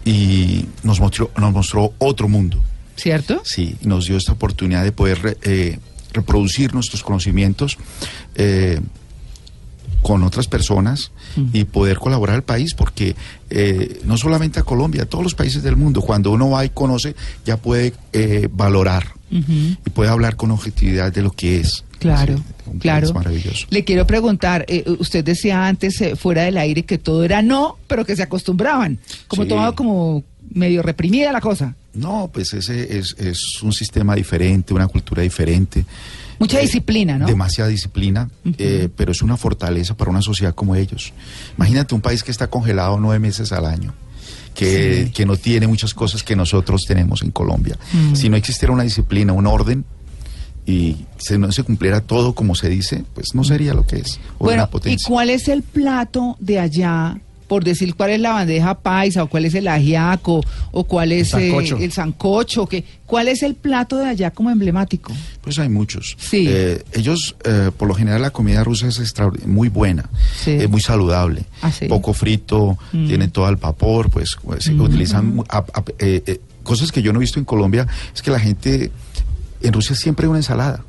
y 0.05 0.67
nos 0.83 1.01
mostró, 1.01 1.31
nos 1.37 1.53
mostró 1.53 1.93
otro 1.99 2.29
mundo. 2.29 2.63
¿Cierto? 2.97 3.41
Sí, 3.45 3.77
nos 3.83 4.07
dio 4.07 4.17
esta 4.17 4.33
oportunidad 4.33 4.85
de 4.85 4.93
poder 4.93 5.39
eh, 5.43 5.79
reproducir 6.13 6.75
nuestros 6.75 7.03
conocimientos 7.03 7.79
eh, 8.35 8.81
con 10.03 10.23
otras 10.25 10.49
personas 10.49 11.13
y 11.53 11.65
poder 11.65 11.99
colaborar 11.99 12.35
al 12.37 12.43
país, 12.43 12.75
porque 12.75 13.15
eh, 13.51 14.01
no 14.05 14.17
solamente 14.19 14.59
a 14.61 14.65
Colombia, 14.65 15.05
a 15.05 15.07
todos 15.07 15.23
los 15.25 15.35
países 15.35 15.63
del 15.63 15.77
mundo, 15.77 16.03
cuando 16.03 16.31
uno 16.33 16.51
va 16.51 16.65
y 16.65 16.71
conoce, 16.71 17.15
ya 17.47 17.57
puede 17.57 17.95
eh, 18.13 18.49
y 19.33 19.91
puede 19.91 20.11
hablar 20.11 20.37
con 20.37 20.51
objetividad 20.51 21.11
de 21.13 21.23
lo 21.23 21.31
que 21.31 21.59
es. 21.61 21.85
Claro, 21.99 22.35
país 22.35 22.81
claro. 22.81 23.13
maravilloso. 23.15 23.67
Le 23.71 23.85
quiero 23.85 24.07
preguntar, 24.07 24.65
eh, 24.69 24.85
usted 24.99 25.25
decía 25.25 25.67
antes, 25.67 26.01
eh, 26.01 26.17
fuera 26.17 26.43
del 26.43 26.59
aire, 26.59 26.85
que 26.85 26.99
todo 26.99 27.25
era 27.25 27.41
no, 27.43 27.79
pero 27.87 28.05
que 28.05 28.15
se 28.17 28.23
acostumbraban. 28.25 28.99
Como 29.29 29.45
Sí. 29.45 29.49
todo 29.49 29.75
como 29.75 30.25
medio 30.53 30.83
reprimida 30.83 31.33
la 31.33 31.41
cosa. 31.41 31.75
No, 31.95 32.29
pues 32.33 32.53
ese 32.55 32.99
es, 32.99 33.15
es 33.19 33.63
un 33.63 33.73
sistema 33.73 34.15
diferente, 34.17 34.75
una 34.75 34.89
cultura 34.89 35.23
diferente. 35.23 35.85
Mucha 36.39 36.59
Eh, 36.59 36.63
disciplina, 36.63 37.19
¿no? 37.19 37.27
Demasiada 37.27 37.71
disciplina, 37.71 38.29
eh, 38.59 38.89
pero 38.97 39.13
es 39.13 39.23
una 39.23 39.37
fortaleza 39.37 39.97
para 39.97 40.11
una 40.11 40.23
sociedad 40.23 40.55
como 40.55 40.75
ellos. 40.75 41.13
Imagínate 41.57 41.95
un 41.95 42.01
país 42.01 42.23
que 42.25 42.33
está 42.33 42.49
congelado 42.51 42.99
nueve 42.99 43.21
meses 43.21 43.53
al 43.53 43.65
año. 43.65 43.95
Que, 44.55 45.11
que 45.15 45.25
no 45.25 45.37
tiene 45.37 45.67
muchas 45.67 45.95
cosas 45.95 46.23
que 46.23 46.37
nosotros 46.37 46.83
tenemos 46.87 47.23
en 47.23 47.31
Colombia. 47.31 47.79
Mm. 47.93 48.15
Si 48.15 48.29
no 48.29 48.37
existiera 48.37 48.73
una 48.73 48.83
disciplina, 48.83 49.33
un 49.33 49.47
orden, 49.47 49.85
y 50.67 50.97
si 51.19 51.39
no 51.39 51.51
se 51.51 51.65
cumpliera 51.65 52.01
todo 52.01 52.35
como 52.35 52.55
se 52.55 52.69
dice, 52.69 53.05
pues 53.15 53.35
no 53.35 53.45
sería 53.45 53.75
lo 53.75 53.87
que 53.87 53.97
es. 53.97 54.21
o 54.39 54.45
Bueno, 54.45 54.69
¿y 54.85 54.97
cuál 55.03 55.31
es 55.31 55.49
el 55.49 55.63
plato 55.63 56.37
de 56.39 56.61
allá? 56.61 57.19
Por 57.47 57.65
decir 57.65 57.95
cuál 57.95 58.11
es 58.11 58.21
la 58.21 58.33
bandeja 58.33 58.75
paisa, 58.79 59.25
o 59.25 59.27
cuál 59.29 59.45
es 59.45 59.55
el 59.55 59.69
ajiaco, 59.69 60.41
o 60.71 60.85
cuál 60.85 61.13
es 61.13 61.29
eh, 61.35 61.51
sancocho. 61.51 61.77
el 61.79 61.93
sancocho, 61.93 62.67
que, 62.67 62.85
¿cuál 63.07 63.29
es 63.29 63.43
el 63.43 63.55
plato 63.55 63.97
de 63.97 64.07
allá 64.07 64.31
como 64.31 64.51
emblemático? 64.51 65.13
Pues 65.43 65.59
hay 65.59 65.69
muchos. 65.69 66.17
Sí. 66.19 66.47
Eh, 66.49 66.83
ellos, 66.93 67.37
eh, 67.45 67.71
por 67.77 67.89
lo 67.89 67.95
general, 67.95 68.23
la 68.23 68.31
comida 68.31 68.65
rusa 68.65 68.89
es 68.89 69.15
muy 69.47 69.69
buena, 69.69 70.09
Sí. 70.43 70.53
es 70.53 70.69
muy 70.71 70.81
saludable, 70.81 71.45
Ah, 71.61 71.71
sí. 71.73 71.87
poco 71.87 72.13
frito, 72.15 72.79
Mm. 72.93 73.07
tienen 73.07 73.31
todo 73.31 73.47
al 73.47 73.57
vapor, 73.57 74.11
pues, 74.11 74.37
pues, 74.43 74.69
utilizan 74.69 75.43
eh, 75.99 76.23
eh, 76.27 76.41
cosas 76.63 76.93
que 76.93 77.03
yo 77.03 77.13
no 77.13 77.19
he 77.19 77.21
visto 77.21 77.39
en 77.39 77.45
Colombia, 77.45 77.87
es 78.15 78.23
que 78.23 78.31
la 78.31 78.41
gente 78.41 78.91
en 79.63 79.73
Rusia 79.73 79.95
siempre 79.97 80.27
hay 80.27 80.31
una 80.31 80.39
ensalada. 80.39 80.83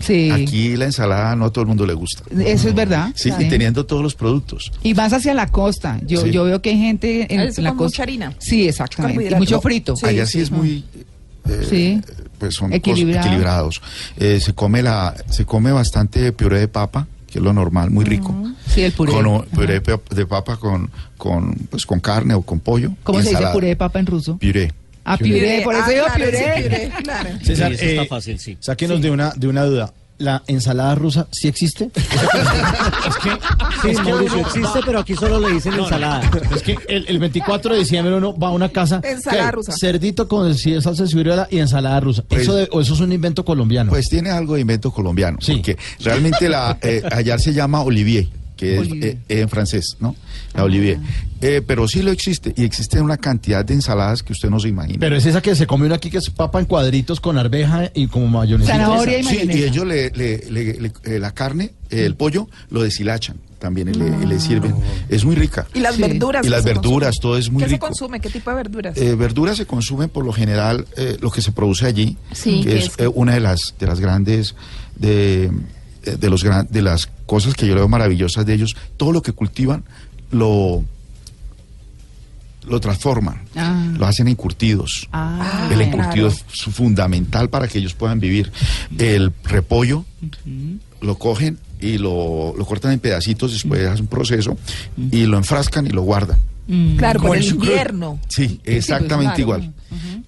Sí. 0.00 0.30
Aquí 0.30 0.76
la 0.76 0.84
ensalada 0.86 1.34
no 1.36 1.46
a 1.46 1.50
todo 1.50 1.62
el 1.62 1.68
mundo 1.68 1.86
le 1.86 1.94
gusta. 1.94 2.22
Eso 2.44 2.68
es 2.68 2.74
verdad. 2.74 3.10
Sí, 3.14 3.30
y 3.38 3.48
teniendo 3.48 3.86
todos 3.86 4.02
los 4.02 4.14
productos. 4.14 4.70
Y 4.82 4.94
más 4.94 5.12
hacia 5.12 5.32
la 5.34 5.46
costa. 5.48 5.98
Yo, 6.06 6.20
Sí. 6.22 6.30
yo 6.30 6.44
veo 6.44 6.60
que 6.62 6.70
hay 6.70 6.78
gente 6.78 7.32
en, 7.34 7.40
Es 7.40 7.58
en 7.58 7.64
la 7.64 7.70
con 7.70 7.78
costa. 7.78 7.94
mucha 7.96 8.02
harina. 8.02 8.34
Sí, 8.38 8.68
exactamente. 8.68 9.30
Y 9.30 9.34
mucho 9.36 9.56
No, 9.56 9.60
frito. 9.62 9.96
sí, 9.96 10.06
Allá 10.06 10.26
sí, 10.26 10.40
es 10.40 10.50
muy... 10.50 10.84
eh, 11.48 11.66
Sí. 11.68 12.00
Pues 12.38 12.54
son 12.54 12.72
Equilibrado. 12.74 13.26
equilibrados. 13.26 13.80
Eh, 14.18 14.40
se 14.42 14.52
come 14.52 14.82
la, 14.82 15.14
se 15.30 15.46
come 15.46 15.72
bastante 15.72 16.30
puré 16.32 16.60
de 16.60 16.68
papa, 16.68 17.06
que 17.26 17.38
es 17.38 17.42
lo 17.44 17.54
normal, 17.54 17.90
muy 17.90 18.04
rico. 18.04 18.34
Sí, 18.68 18.82
el 18.82 18.92
puré. 18.92 19.10
Con 19.12 19.46
puré 19.46 19.80
de 19.80 19.80
pa- 19.80 20.14
de 20.14 20.26
papa 20.26 20.58
con, 20.58 20.90
con, 21.16 21.54
pues, 21.70 21.86
con 21.86 22.00
carne 22.00 22.34
o 22.34 22.42
con 22.42 22.60
pollo. 22.60 22.90
¿Cómo 23.04 23.22
se 23.22 23.30
dice 23.30 23.42
puré 23.54 23.68
de 23.68 23.76
papa 23.76 23.98
en 24.00 24.04
ruso? 24.06 24.36
Puré. 24.36 24.70
Ah, 25.06 25.16
puré, 25.16 25.60
por 25.64 25.74
eso 25.74 25.84
Ah, 25.86 25.90
digo 25.90 26.04
claro, 26.06 26.24
puré. 26.24 26.38
sí, 26.56 26.62
puré, 26.64 26.92
claro. 27.04 27.28
César, 27.44 27.68
Sí, 27.68 27.74
eso 27.76 27.84
está 27.84 28.02
eh, 28.02 28.06
fácil, 28.08 28.38
sí. 28.40 28.56
Sáquenos 28.60 29.00
de 29.00 29.10
una 29.10 29.30
de 29.36 29.46
una 29.48 29.64
duda. 29.64 29.92
¿La 30.18 30.42
ensalada 30.46 30.94
rusa 30.94 31.26
sí 31.30 31.46
existe? 31.46 31.90
Sí, 33.82 33.92
Mauricio, 34.02 34.38
existe, 34.40 34.80
pero 34.84 35.00
aquí 35.00 35.14
solo 35.14 35.38
le 35.40 35.54
dicen 35.54 35.74
ensalada. 35.74 36.22
Es 36.54 36.62
que 36.62 36.76
el, 36.88 37.04
el 37.08 37.18
24 37.18 37.74
de 37.74 37.80
diciembre 37.80 38.14
uno 38.14 38.36
va 38.36 38.48
a 38.48 38.50
una 38.52 38.68
casa. 38.70 39.00
Ensalada 39.04 39.50
rusa. 39.50 39.72
Cerdito 39.78 40.26
con 40.26 40.54
salsa 40.56 40.92
de 41.02 41.06
ciruela 41.08 41.46
y 41.50 41.58
ensalada 41.58 42.00
rusa. 42.00 42.22
Pues- 42.26 42.42
eso 42.42 42.54
de- 42.54 42.68
¿O 42.72 42.80
eso 42.80 42.94
es 42.94 43.00
un 43.00 43.12
invento 43.12 43.44
colombiano? 43.44 43.90
Pues 43.90 44.08
tiene 44.08 44.30
algo 44.30 44.54
de 44.54 44.62
invento 44.62 44.90
colombiano. 44.90 45.38
Sí. 45.40 45.56
Porque 45.56 45.76
realmente 46.00 46.48
la, 46.48 46.78
eh, 46.82 47.02
allá 47.12 47.38
se 47.38 47.52
llama 47.52 47.82
Olivier, 47.82 48.26
que 48.56 48.74
es 48.74 48.80
Olivier. 48.80 49.18
eh, 49.28 49.40
en 49.40 49.48
francés, 49.48 49.96
¿no? 50.00 50.16
La 50.54 50.64
Olivier. 50.64 50.98
Eh, 51.42 51.62
pero 51.66 51.86
sí 51.86 52.00
lo 52.02 52.10
existe. 52.10 52.54
Y 52.56 52.64
existe 52.64 53.00
una 53.00 53.18
cantidad 53.18 53.62
de 53.64 53.74
ensaladas 53.74 54.22
que 54.22 54.32
usted 54.32 54.48
no 54.48 54.58
se 54.58 54.68
imagina. 54.68 54.96
Pero 54.98 55.16
es 55.16 55.26
esa 55.26 55.42
que 55.42 55.54
se 55.54 55.66
come 55.66 55.84
uno 55.86 55.94
aquí 55.94 56.08
que 56.10 56.16
es 56.18 56.30
papa 56.30 56.58
en 56.58 56.64
cuadritos 56.66 57.20
con 57.20 57.36
arveja 57.36 57.90
y 57.94 58.06
como 58.06 58.26
mayonesa. 58.28 58.72
Zanahoria 58.72 59.18
y 59.18 59.22
Sí, 59.24 59.34
mayonesa. 59.36 59.58
y 59.58 59.62
ellos 59.64 59.86
le, 59.86 60.10
le- 60.10 60.38
le- 60.50 60.80
le- 60.80 60.92
eh, 61.04 61.18
la 61.18 61.32
carne, 61.32 61.72
eh, 61.90 62.06
el 62.06 62.14
pollo, 62.16 62.48
lo 62.70 62.82
deshilachan 62.82 63.36
también 63.58 63.88
y 63.88 63.92
le, 64.26 64.40
sirven. 64.40 64.74
Es 65.08 65.24
muy 65.24 65.34
rica. 65.34 65.66
Y 65.74 65.80
las 65.80 65.96
Sí. 65.96 66.02
verduras. 66.02 66.46
Y 66.46 66.48
las 66.48 66.64
verduras, 66.64 67.16
todo 67.20 67.36
es 67.36 67.50
muy 67.50 67.62
¿Qué 67.62 67.68
rico. 67.68 67.86
se 67.86 67.88
consume? 67.90 68.20
¿Qué 68.20 68.30
tipo 68.30 68.48
de 68.50 68.56
verduras? 68.56 68.96
Eh, 68.96 69.14
verduras 69.14 69.56
se 69.58 69.66
consumen 69.66 70.08
por 70.08 70.24
lo 70.24 70.32
general 70.32 70.86
eh, 70.96 71.16
lo 71.20 71.30
que 71.30 71.42
se 71.42 71.52
produce 71.52 71.84
allí, 71.86 72.16
Sí, 72.32 72.62
que 72.62 72.70
que 72.70 72.78
es 72.78 72.84
es- 72.86 72.98
eh, 72.98 73.08
una 73.08 73.34
de 73.34 73.40
las 73.40 73.74
de 73.78 73.86
las 73.86 74.00
grandes 74.00 74.54
de, 74.96 75.44
eh, 75.44 75.50
de 76.16 76.30
los 76.30 76.44
gran- 76.44 76.68
de 76.70 76.82
las 76.82 77.08
cosas 77.26 77.54
que 77.54 77.66
yo 77.66 77.74
veo 77.74 77.88
maravillosas 77.88 78.46
de 78.46 78.54
ellos. 78.54 78.76
Todo 78.96 79.10
lo 79.12 79.22
que 79.22 79.32
cultivan 79.32 79.82
lo 80.30 80.84
lo 82.68 82.80
transforman, 82.80 83.42
Ah. 83.54 83.92
lo 83.96 84.06
hacen 84.06 84.26
encurtidos. 84.26 85.08
Ah, 85.12 85.68
el 85.70 85.76
claro. 85.78 85.82
encurtido 85.82 86.28
es 86.28 86.44
fundamental 86.72 87.48
para 87.48 87.68
que 87.68 87.78
ellos 87.78 87.94
puedan 87.94 88.18
vivir. 88.18 88.50
El 88.98 89.32
repollo 89.44 90.04
lo 91.00 91.16
cogen 91.16 91.58
y 91.80 91.98
lo, 91.98 92.54
lo 92.58 92.64
cortan 92.66 92.90
en 92.92 92.98
pedacitos, 92.98 93.52
después 93.52 93.86
hacen 93.86 94.02
un 94.02 94.06
proceso 94.08 94.56
y 95.12 95.26
lo 95.26 95.36
enfrascan 95.36 95.86
y 95.86 95.90
lo 95.90 96.02
guardan. 96.02 96.38
Mm. 96.66 96.96
claro, 96.96 97.20
por 97.20 97.36
el 97.36 97.44
invierno. 97.44 98.18
Sí, 98.28 98.60
exactamente 98.64 99.44
claro. 99.44 99.62
igual. 99.62 99.74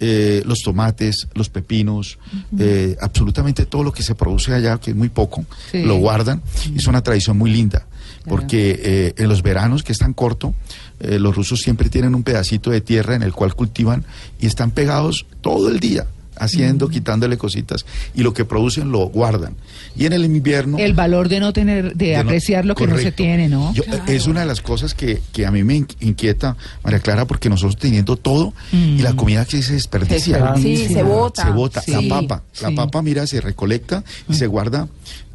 Eh, 0.01 0.43
los 0.47 0.61
tomates, 0.61 1.27
los 1.35 1.49
pepinos, 1.49 2.19
eh, 2.59 2.97
absolutamente 3.01 3.67
todo 3.67 3.83
lo 3.83 3.93
que 3.93 4.03
se 4.05 4.15
produce 4.15 4.55
allá, 4.55 4.79
que 4.79 4.91
es 4.91 4.97
muy 4.97 5.09
poco, 5.09 5.45
Sí. 5.73 5.83
lo 5.83 5.97
guardan. 5.97 6.41
Es 6.77 6.87
una 6.87 7.03
tradición 7.03 7.37
muy 7.37 7.51
linda, 7.51 7.87
porque 8.25 8.81
eh, 8.83 9.15
en 9.17 9.29
los 9.29 9.43
veranos, 9.43 9.83
que 9.83 9.91
es 9.93 9.99
tan 9.99 10.15
corto, 10.15 10.55
eh, 11.01 11.19
los 11.19 11.35
rusos 11.35 11.61
siempre 11.61 11.89
tienen 11.91 12.15
un 12.15 12.23
pedacito 12.23 12.71
de 12.71 12.81
tierra 12.81 13.15
en 13.17 13.23
el 13.23 13.33
cual 13.33 13.55
cultivan 13.55 14.05
y 14.41 14.47
están 14.47 14.71
pegados 14.71 15.27
todo 15.41 15.69
el 15.69 15.81
día 15.81 16.07
haciendo, 16.41 16.89
quitándole 16.89 17.37
cositas 17.39 17.85
y 18.15 18.23
lo 18.23 18.33
que 18.35 18.45
producen 18.45 18.91
lo 18.93 19.07
guardan. 19.09 19.55
Y 19.97 20.07
en 20.07 20.13
el 20.13 20.25
invierno... 20.25 20.79
El 20.79 20.95
valor 20.95 21.29
de 21.29 21.41
no 21.41 21.53
tener, 21.53 21.95
de, 21.97 22.07
de 22.09 22.15
no- 22.15 22.21
apreciar 22.21 22.65
lo 22.65 22.75
que 22.75 22.87
no 22.87 22.97
se 22.99 23.13
tiene, 23.13 23.49
¿no? 23.49 23.73
Yo- 23.75 23.83
Es 24.07 24.27
una 24.27 24.41
de 24.41 24.47
las 24.47 24.61
cosas 24.61 24.95
que, 24.95 25.21
que 25.33 25.47
a 25.47 25.51
mí 25.51 25.65
me 25.65 25.77
in- 25.77 25.89
inquieta, 26.01 26.57
María 26.85 27.01
Clara, 27.01 27.27
porque 27.27 27.49
nosotros 27.49 27.77
teniendo 27.77 28.17
todo 28.17 28.53
y 28.73 28.99
la 29.03 29.15
comida 29.15 29.45
que 29.45 29.63
se 29.63 29.73
desperdicia. 29.75 30.55
Se 30.57 30.63
Sí, 30.63 30.89
se 30.89 31.03
bota. 31.03 31.45
Se 31.45 31.51
bota. 31.51 31.81
Sí, 31.81 31.93
la 31.93 32.03
papa. 32.09 32.43
La 32.63 32.71
papa, 32.75 33.03
mira, 33.03 33.27
se 33.27 33.41
recolecta 33.41 34.03
y 34.29 34.35
se 34.35 34.47
guarda, 34.47 34.89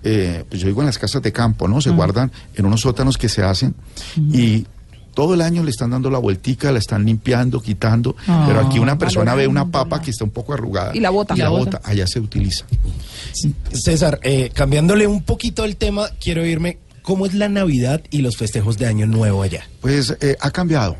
eh, 0.03 0.43
pues 0.49 0.61
yo 0.61 0.67
digo 0.67 0.81
en 0.81 0.87
las 0.87 0.97
casas 0.99 1.21
de 1.21 1.31
campo, 1.31 1.67
¿no? 1.67 1.81
Se 1.81 1.89
guardan 1.89 2.31
en 2.55 2.65
unos 2.65 2.81
sótanos 2.81 3.17
que 3.17 3.29
se 3.29 3.41
hacen 3.43 3.73
y 4.17 4.65
todo 5.13 5.33
el 5.33 5.41
año 5.41 5.63
le 5.63 5.71
están 5.71 5.91
dando 5.91 6.09
la 6.09 6.17
vueltica, 6.19 6.71
la 6.71 6.79
están 6.79 7.05
limpiando, 7.05 7.61
quitando, 7.61 8.15
Ah, 8.27 8.45
pero 8.47 8.59
aquí 8.61 8.79
una 8.79 8.97
persona 8.97 9.35
ve 9.35 9.47
una 9.47 9.69
papa 9.69 10.01
que 10.01 10.11
está 10.11 10.23
un 10.23 10.31
poco 10.31 10.53
arrugada 10.53 10.91
Y 10.95 10.99
la 10.99 11.09
bota. 11.09 11.33
y 11.35 11.37
la 11.39 11.45
La 11.45 11.49
bota, 11.51 11.77
bota. 11.77 11.81
allá 11.89 12.05
se 12.07 12.19
utiliza. 12.19 12.65
César, 13.71 14.19
eh, 14.23 14.51
cambiándole 14.53 15.07
un 15.07 15.23
poquito 15.23 15.65
el 15.65 15.75
tema, 15.75 16.07
quiero 16.21 16.45
irme. 16.45 16.77
¿Cómo 17.01 17.25
es 17.25 17.33
la 17.33 17.49
Navidad 17.49 18.01
y 18.11 18.19
los 18.21 18.37
festejos 18.37 18.77
de 18.77 18.87
Año 18.87 19.05
Nuevo 19.07 19.43
allá? 19.43 19.67
Pues 19.81 20.15
eh, 20.21 20.37
ha 20.39 20.51
cambiado, 20.51 20.95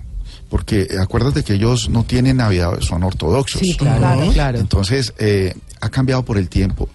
porque 0.49 0.87
acuérdate 0.99 1.43
que 1.43 1.53
ellos 1.53 1.87
no 1.89 2.03
tienen 2.03 2.37
Navidad, 2.37 2.81
son 2.81 3.03
ortodoxos. 3.03 3.61
Sí, 3.61 3.75
claro, 3.75 3.99
Claro. 3.99 4.31
claro. 4.33 4.59
Entonces, 4.59 5.13
eh, 5.17 5.53
ha 5.79 5.89
cambiado 5.89 6.23
por 6.25 6.37
el 6.37 6.49
tiempo. 6.49 6.89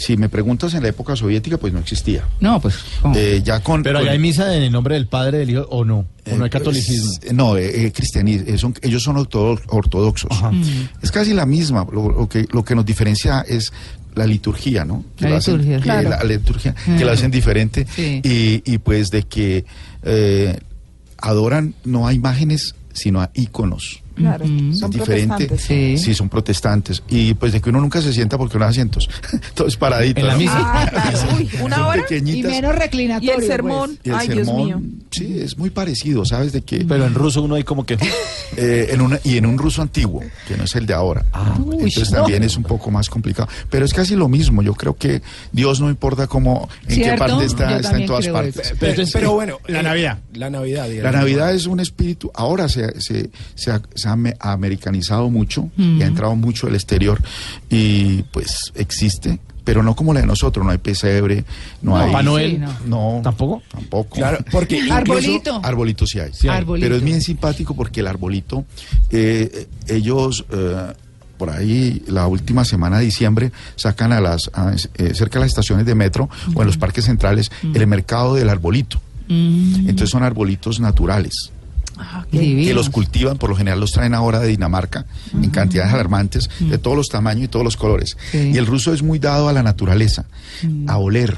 Si 0.00 0.16
me 0.16 0.30
preguntas 0.30 0.72
en 0.72 0.82
la 0.82 0.88
época 0.88 1.14
soviética, 1.14 1.58
pues 1.58 1.74
no 1.74 1.78
existía. 1.78 2.26
No, 2.40 2.58
pues. 2.58 2.74
Eh, 3.14 3.42
ya 3.44 3.60
con, 3.62 3.82
Pero 3.82 3.98
con- 3.98 4.08
hay 4.08 4.18
misa 4.18 4.56
en 4.56 4.62
el 4.62 4.72
nombre 4.72 4.94
del 4.94 5.06
Padre, 5.06 5.36
del 5.38 5.50
Hijo, 5.50 5.66
o 5.68 5.84
no. 5.84 6.06
O 6.26 6.36
no 6.36 6.44
hay 6.44 6.48
eh, 6.48 6.50
catolicismo. 6.50 7.12
pues, 7.20 7.32
no, 7.34 7.56
eh, 7.58 7.84
eh, 7.86 7.92
cristianismo. 7.92 8.48
eh, 8.48 8.56
son- 8.56 8.74
ellos 8.80 9.02
son 9.02 9.16
ortodo- 9.16 9.60
ortodoxos. 9.68 10.30
Ajá. 10.32 10.52
Es 11.02 11.10
casi 11.12 11.34
la 11.34 11.44
misma. 11.44 11.86
Lo, 11.92 12.08
lo 12.08 12.28
que, 12.30 12.46
lo 12.50 12.64
que 12.64 12.74
nos 12.74 12.86
diferencia 12.86 13.44
es 13.46 13.72
la 14.14 14.26
liturgia, 14.26 14.86
¿no? 14.86 15.04
Que 15.18 15.28
La 15.28 15.36
liturgia, 15.36 15.76
que 15.76 15.82
claro. 15.82 16.08
La, 16.08 16.24
liturgia, 16.24 16.74
que 16.74 16.90
Mm. 16.92 17.00
la 17.06 17.12
hacen 17.12 17.30
diferente. 17.30 17.86
Sí. 17.94 18.22
Y, 18.24 18.62
y 18.64 18.78
pues 18.78 19.10
de 19.10 19.24
que 19.24 19.66
eh, 20.02 20.58
adoran 21.18 21.74
no 21.84 22.06
a 22.06 22.14
imágenes, 22.14 22.74
sino 22.94 23.20
a 23.20 23.30
íconos. 23.34 24.02
Claro, 24.20 24.44
Ujú. 24.44 24.74
son 24.74 24.90
es 24.92 24.98
diferente. 24.98 25.46
protestantes. 25.46 26.00
Sí. 26.02 26.14
son 26.14 26.28
protestantes. 26.28 27.02
Y 27.08 27.34
pues 27.34 27.52
de 27.52 27.60
que 27.60 27.70
uno 27.70 27.80
nunca 27.80 28.00
se 28.02 28.12
sienta 28.12 28.36
porque 28.38 28.58
no 28.58 28.64
hay 28.64 28.70
asientos. 28.70 29.08
Todo 29.54 29.68
es 29.68 29.76
paradito. 29.76 30.20
En 30.20 30.26
la 30.26 30.32
¿no? 30.34 30.38
misa. 30.38 30.54
Ah, 30.56 30.88
claro. 30.90 31.18
Uy, 31.36 31.50
una 31.62 31.76
Son 31.76 31.84
hora. 31.86 32.04
Y 32.10 32.42
menos 32.42 32.74
Y 32.74 32.78
reclinatorio. 32.78 33.34
el 33.36 33.44
sermón. 33.46 33.98
Y 34.04 34.08
el 34.10 34.14
Ay, 34.14 34.28
Dios 34.28 34.46
sermón, 34.46 34.64
mío. 34.66 34.80
sí, 35.10 35.38
es 35.40 35.56
muy 35.58 35.70
parecido, 35.70 36.24
¿sabes? 36.24 36.52
De 36.52 36.62
que 36.62 36.84
Pero 36.84 37.06
en 37.06 37.14
ruso 37.14 37.42
uno 37.42 37.54
hay 37.54 37.64
como 37.64 37.84
que... 37.86 37.94
eh, 38.56 38.88
en 38.90 39.00
una, 39.00 39.18
y 39.24 39.36
en 39.36 39.46
un 39.46 39.58
ruso 39.58 39.82
antiguo, 39.82 40.22
que 40.48 40.56
no 40.56 40.64
es 40.64 40.74
el 40.74 40.86
de 40.86 40.94
ahora. 40.94 41.24
Entonces 41.72 42.10
también 42.10 42.42
es 42.42 42.56
un 42.56 42.62
poco 42.64 42.90
más 42.90 43.08
complicado. 43.08 43.48
Pero 43.70 43.84
es 43.84 43.94
casi 43.94 44.16
lo 44.16 44.28
mismo. 44.28 44.62
Yo 44.62 44.74
creo 44.74 44.96
que 44.96 45.22
Dios 45.52 45.80
no 45.80 45.88
importa 45.88 46.26
cómo, 46.26 46.68
en 46.88 47.02
qué 47.02 47.14
parte 47.16 47.44
está, 47.46 47.70
Yo 47.70 47.76
está 47.78 47.96
en 47.98 48.06
todas 48.06 48.28
partes. 48.28 48.74
Pero, 48.78 48.90
Entonces, 48.92 49.12
pero 49.12 49.32
bueno, 49.32 49.58
la 49.66 49.80
eh, 49.80 49.82
Navidad. 49.82 50.18
La 50.34 50.50
Navidad, 50.50 50.82
La 50.84 50.88
digamos. 50.88 51.12
Navidad 51.20 51.54
es 51.54 51.66
un 51.66 51.80
espíritu, 51.80 52.30
ahora 52.34 52.68
se, 52.68 53.00
se, 53.00 53.30
se 53.54 54.08
ha 54.10 54.52
americanizado 54.52 55.30
mucho 55.30 55.68
y 55.76 56.02
ha 56.02 56.06
entrado 56.06 56.34
mucho 56.36 56.68
el 56.68 56.74
exterior 56.74 57.20
y 57.68 58.22
pues 58.24 58.72
existe, 58.74 59.38
pero 59.64 59.82
no 59.82 59.94
como 59.94 60.12
la 60.14 60.20
de 60.20 60.26
nosotros, 60.26 60.64
no 60.64 60.72
hay 60.72 60.78
pesebre, 60.78 61.44
no, 61.82 61.92
No, 61.92 61.96
hay... 61.98 62.06
Papá 62.10 62.22
Noel. 62.22 62.50
Sí, 62.52 62.58
no. 62.58 63.16
No, 63.16 63.20
¿Tampoco? 63.22 63.62
Tampoco. 63.70 64.16
Claro, 64.16 64.38
porque 64.50 64.76
incluso- 64.78 64.94
Arbolito. 64.96 65.60
Arbolito 65.62 66.06
sí 66.06 66.18
hay. 66.20 66.32
Sí 66.32 66.48
hay. 66.48 66.58
Arbolito. 66.58 66.84
Pero 66.84 66.96
es 66.96 67.02
bien 67.02 67.20
simpático 67.20 67.74
porque 67.74 68.00
el 68.00 68.06
arbolito, 68.06 68.64
eh, 69.10 69.68
ellos 69.86 70.44
eh, 70.50 70.92
por 71.36 71.50
ahí 71.50 72.02
la 72.06 72.26
última 72.26 72.64
semana 72.64 72.98
de 72.98 73.04
diciembre 73.04 73.52
sacan 73.76 74.12
a 74.12 74.20
las 74.20 74.50
a, 74.52 74.74
eh, 74.74 75.14
cerca 75.14 75.38
de 75.38 75.44
las 75.44 75.48
estaciones 75.52 75.86
de 75.86 75.94
metro 75.94 76.28
o 76.54 76.60
en 76.62 76.66
los 76.66 76.76
parques 76.76 77.04
centrales 77.06 77.50
el 77.62 77.86
mercado 77.86 78.34
del 78.34 78.48
arbolito. 78.50 79.00
Entonces 79.28 80.10
son 80.10 80.22
arbolitos 80.24 80.80
naturales 80.80 81.52
Ah, 82.02 82.24
que 82.30 82.38
Divinos. 82.40 82.74
los 82.74 82.90
cultivan, 82.90 83.36
por 83.36 83.50
lo 83.50 83.56
general 83.56 83.78
los 83.80 83.92
traen 83.92 84.14
ahora 84.14 84.40
de 84.40 84.48
Dinamarca 84.48 85.04
en 85.34 85.50
cantidades 85.50 85.92
alarmantes, 85.92 86.48
de 86.58 86.78
todos 86.78 86.96
los 86.96 87.08
tamaños 87.08 87.44
y 87.44 87.48
todos 87.48 87.64
los 87.64 87.76
colores. 87.76 88.16
Sí. 88.32 88.52
Y 88.54 88.56
el 88.56 88.66
ruso 88.66 88.92
es 88.94 89.02
muy 89.02 89.18
dado 89.18 89.48
a 89.48 89.52
la 89.52 89.62
naturaleza, 89.62 90.24
a 90.86 90.96
oler, 90.98 91.36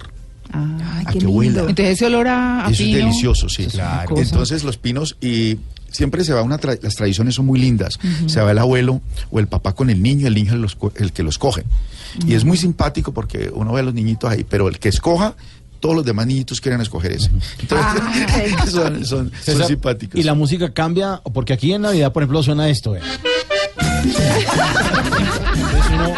Ah, 0.55 0.77
Ay, 0.98 1.05
a 1.07 1.12
qué 1.12 1.18
que 1.20 1.27
huela. 1.27 1.61
entonces 1.61 1.87
ese 1.94 2.07
olor 2.07 2.29
a, 2.29 2.66
a 2.66 2.70
Eso 2.70 2.83
es 2.83 2.92
delicioso, 2.92 3.48
sí. 3.48 3.62
es 3.62 3.72
Claro. 3.72 4.18
Entonces 4.18 4.64
los 4.64 4.77
pinos 4.77 5.16
y 5.20 5.57
siempre 5.90 6.25
se 6.25 6.35
va 6.35 6.42
una 6.42 6.61
tra- 6.61 6.79
las 6.83 6.94
tradiciones 6.94 7.37
son 7.37 7.46
muy 7.46 7.59
lindas. 7.59 7.98
Se 8.27 8.38
va 8.40 8.51
el 8.51 8.59
abuelo 8.59 9.01
o 9.31 9.40
el 9.40 9.46
papá 9.46 9.72
con 9.75 9.88
el 9.88 10.03
niño, 10.03 10.27
el 10.27 10.35
niño 10.35 10.55
los 10.57 10.75
co- 10.77 10.92
el 10.96 11.12
que 11.12 11.22
los 11.22 11.38
coge. 11.38 11.64
Y 12.27 12.35
es 12.35 12.44
muy 12.44 12.59
simpático 12.59 13.12
porque 13.14 13.51
uno 13.55 13.72
ve 13.72 13.81
a 13.81 13.85
los 13.85 13.94
niñitos 13.94 14.31
ahí, 14.31 14.44
pero 14.44 14.68
el 14.68 14.79
que 14.79 14.90
escoja 14.90 15.37
todos 15.83 15.97
los 15.97 16.05
demás 16.05 16.27
niñitos 16.27 16.61
quieren 16.61 16.81
escoger 16.81 17.11
ese. 17.12 17.29
Entonces, 17.61 18.71
son, 18.71 19.05
son- 19.05 19.05
son 19.05 19.33
César, 19.42 19.66
simpáticos. 19.66 20.18
¿Y 20.18 20.23
la 20.23 20.33
música 20.35 20.73
cambia? 20.73 21.21
Porque 21.35 21.53
aquí 21.53 21.73
en 21.73 21.83
Navidad, 21.83 22.12
por 22.12 22.23
ejemplo, 22.23 22.40
suena 22.42 22.68
esto. 22.68 22.95
eh. 22.97 23.01
Entonces 24.05 25.87
uno, 25.92 26.14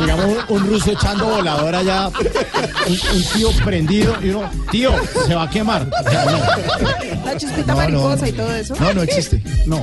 digamos, 0.00 0.24
un, 0.48 0.56
un 0.56 0.66
ruso 0.68 0.92
echando 0.92 1.26
volador 1.26 1.74
allá, 1.74 2.08
un, 2.08 2.92
un 3.16 3.24
tío 3.34 3.50
prendido, 3.64 4.16
y 4.22 4.30
uno, 4.30 4.48
tío, 4.70 4.92
se 5.26 5.34
va 5.34 5.42
a 5.44 5.50
quemar. 5.50 5.88
O 6.06 6.10
sea, 6.10 6.24
no, 6.24 7.24
La 7.24 7.36
chispita 7.36 7.66
No, 7.66 7.72
no. 7.72 7.76
mariposa 7.76 8.28
y 8.28 8.32
todo 8.32 8.54
eso. 8.54 8.74
No, 8.80 8.94
no 8.94 9.02
existe. 9.02 9.42
no. 9.66 9.78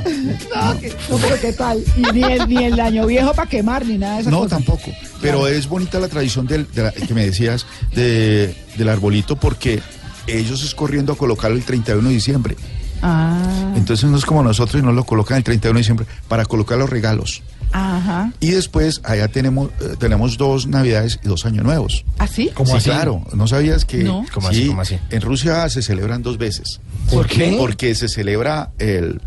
No, 1.09 1.17
pero 1.21 1.39
¿qué 1.41 1.53
tal? 1.53 1.83
Y 1.95 2.01
ni 2.13 2.23
el, 2.23 2.47
ni 2.47 2.63
el 2.65 2.79
año 2.79 3.05
viejo 3.05 3.33
para 3.33 3.47
quemar, 3.49 3.85
ni 3.85 3.97
nada 3.97 4.15
de 4.15 4.21
esas 4.21 4.31
No, 4.33 4.47
tampoco. 4.47 4.91
Pero 5.21 5.47
es 5.47 5.67
bonita 5.67 5.99
la 5.99 6.07
tradición 6.07 6.45
del, 6.47 6.67
de 6.73 6.83
la- 6.83 6.91
que 6.91 7.13
me 7.13 7.25
decías 7.25 7.65
de, 7.95 8.55
del 8.77 8.89
arbolito 8.89 9.35
porque 9.35 9.81
ellos 10.27 10.63
es 10.63 10.75
corriendo 10.75 11.13
a 11.13 11.17
colocarlo 11.17 11.57
el 11.57 11.63
31 11.63 12.07
de 12.09 12.13
diciembre. 12.13 12.55
Ah, 13.01 13.73
Entonces 13.75 14.09
no 14.09 14.17
es 14.17 14.25
como 14.25 14.41
nosotros 14.43 14.81
y 14.81 14.85
no 14.85 14.91
lo 14.91 15.03
colocan 15.03 15.37
el 15.37 15.43
31 15.43 15.75
de 15.75 15.79
diciembre 15.81 16.05
para 16.27 16.45
colocar 16.45 16.77
los 16.79 16.89
regalos. 16.89 17.43
ajá. 17.71 18.31
Y 18.39 18.51
después 18.51 19.01
allá 19.03 19.27
tenemos, 19.27 19.69
eh, 19.81 19.95
tenemos 19.99 20.37
dos 20.37 20.65
navidades 20.67 21.19
y 21.23 21.27
dos 21.27 21.45
años 21.45 21.63
nuevos. 21.63 22.03
¿Así? 22.17 22.49
¿Cómo 22.55 22.71
sí, 22.71 22.77
así? 22.77 22.89
claro. 22.89 23.23
¿No 23.33 23.47
sabías 23.47 23.85
que 23.85 24.03
No. 24.03 24.25
¿Cómo 24.33 24.47
así, 24.47 24.63
sí, 24.63 24.67
cómo 24.67 24.81
así? 24.81 24.97
en 25.11 25.21
Rusia 25.21 25.69
se 25.69 25.81
celebran 25.83 26.23
dos 26.23 26.37
veces? 26.39 26.79
¿Por 27.11 27.27
qué? 27.27 27.55
Porque 27.59 27.93
se 27.93 28.07
celebra 28.09 28.71
el, 28.79 29.21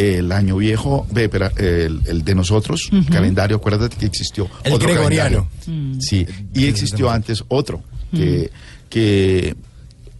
el 0.00 0.32
año 0.32 0.56
viejo, 0.56 1.06
el, 1.56 2.00
el 2.06 2.24
de 2.24 2.34
nosotros, 2.34 2.90
calendario, 3.10 3.56
acuérdate 3.56 3.96
que 3.96 4.06
existió 4.06 4.48
El 4.64 4.72
otro 4.72 4.88
gregoriano. 4.88 5.48
calendario. 5.64 6.00
Sí, 6.00 6.26
y 6.54 6.66
existió 6.66 7.10
antes 7.10 7.44
otro, 7.48 7.82
que, 8.12 8.50
que 8.88 9.54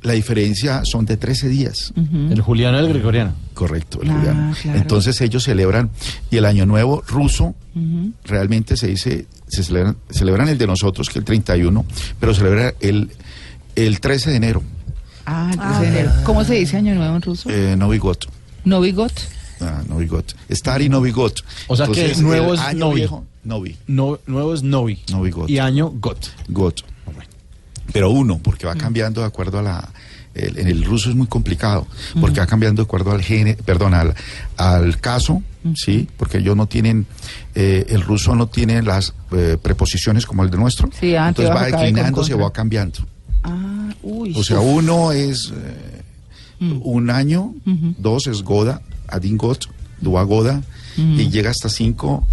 la 0.03 0.13
diferencia 0.15 0.85
son 0.85 1.05
de 1.07 1.17
13 1.17 1.49
días. 1.49 1.93
El 2.31 2.41
juliano 2.41 2.79
y 2.81 2.85
el 2.85 2.89
gregoriano. 2.89 3.33
Correcto, 3.55 4.01
el 4.03 4.11
Ah, 4.11 4.15
juliano. 4.15 4.55
claro. 4.63 4.79
Entonces 4.79 5.21
ellos 5.21 5.45
celebran, 5.45 5.91
y 6.31 6.37
el 6.39 6.45
año 6.47 6.67
nuevo 6.67 7.03
ruso, 7.07 7.55
realmente 8.25 8.77
se 8.77 8.87
dice, 8.89 9.27
se 9.49 9.63
celebran, 9.65 9.97
celebran 10.11 10.49
el 10.49 10.59
de 10.59 10.67
nosotros, 10.67 11.09
que 11.09 11.13
es 11.13 11.17
el 11.19 11.25
31, 11.25 11.85
pero 12.19 12.35
celebran 12.35 12.75
el, 12.81 13.11
el 13.77 14.01
13 14.01 14.31
de 14.31 14.37
enero, 14.37 14.63
Ah, 15.27 15.51
el 15.53 15.59
13 15.59 15.81
de 15.81 15.89
enero. 15.89 16.13
¿Cómo 16.25 16.45
se 16.45 16.55
dice 16.55 16.77
año 16.77 16.95
nuevo 16.95 17.15
en 17.17 17.23
ruso? 17.23 17.49
eh, 17.51 17.77
Novi 17.77 17.99
God. 17.99 19.11
Ah, 19.61 19.83
Novi 19.89 20.07
God. 20.07 20.25
Star 20.49 20.81
y 20.83 20.89
Novi 20.89 21.11
God. 21.11 21.33
O 21.69 21.77
sea 21.77 21.87
que 21.89 22.13
el 22.13 22.23
nuevo 22.23 22.55
es 22.55 22.61
año 22.61 22.79
Novi. 22.79 22.95
viejo, 22.97 23.25
Novi, 23.45 23.77
No, 23.87 24.19
nuevo 24.27 24.55
es 24.55 24.63
Novi. 24.63 24.99
Novi 25.11 25.31
God. 25.31 25.49
Y 25.49 25.59
año 25.59 25.91
Got. 25.91 26.27
God. 26.49 26.75
Pero 27.93 28.11
uno, 28.11 28.39
porque 28.43 28.67
va 28.67 28.75
cambiando 28.77 29.21
de 29.21 29.27
acuerdo 29.27 29.59
a 29.59 29.63
la... 29.63 29.89
el- 30.35 30.59
en 30.59 30.69
el 30.69 30.85
ruso 30.85 31.11
es 31.11 31.17
muy 31.17 31.27
complicado, 31.27 31.87
porque 32.21 32.39
va 32.41 32.47
cambiando 32.47 32.83
de 32.83 32.87
acuerdo 32.87 33.11
al 33.11 33.21
gene, 33.21 33.55
perdón, 33.57 33.95
al, 33.95 34.15
al 34.57 35.01
caso, 35.01 35.43
¿sí? 35.75 36.09
Porque 36.17 36.39
ellos 36.39 36.57
no 36.57 36.67
tienen, 36.67 37.07
eh, 37.57 37.87
el 37.89 38.03
ruso 38.03 38.37
no 38.37 38.47
tiene 38.47 38.81
las 38.83 39.13
eh, 39.33 39.59
preposiciones 39.61 40.25
como 40.25 40.45
el 40.45 40.51
de 40.51 40.57
nuestro. 40.59 40.89
Sí, 41.01 41.17
antes, 41.17 41.45
Entonces 41.47 41.55
va 41.73 41.77
declinando, 41.79 42.23
se 42.23 42.35
va 42.35 42.53
cambiando. 42.53 43.01
Ah, 43.43 43.91
uy. 44.05 44.35
O 44.37 44.45
sea, 44.45 44.61
uno 44.61 45.11
es 45.11 45.53
eh, 45.53 46.03
un 46.61 47.11
año, 47.11 47.55
dos 47.99 48.29
es 48.29 48.43
Goda, 48.43 48.83
Adingot, 49.11 49.67
Dua 50.01 50.23
Goda, 50.25 50.63
y 50.97 51.29
llega 51.31 51.51
hasta 51.51 51.69
cinco, 51.69 52.27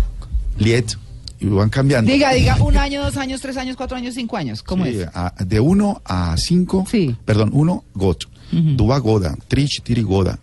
Liet, 0.58 0.98
y 1.40 1.46
van 1.46 1.70
cambiando. 1.70 2.12
Diga, 2.12 2.34
diga, 2.34 2.56
un 2.62 2.78
año, 2.78 3.04
dos 3.04 3.16
años, 3.18 3.40
tres 3.42 3.58
años, 3.58 3.76
cuatro 3.78 3.96
años, 3.98 4.16
cinco 4.16 4.38
años. 4.38 4.64
¿Cómo 4.64 4.86
Sí, 4.86 4.92
es? 5.00 5.08
a- 5.14 5.34
de 5.46 5.60
uno 5.60 6.02
a 6.06 6.36
cinco, 6.38 6.86
Sí. 6.90 7.16
perdón, 7.26 7.52
uno, 7.54 7.84
Got, 7.94 8.26
Dua 8.52 8.98
Goda, 9.00 9.36
Trich, 9.48 9.82
Tiri 9.84 10.02
Goda, 10.02 10.40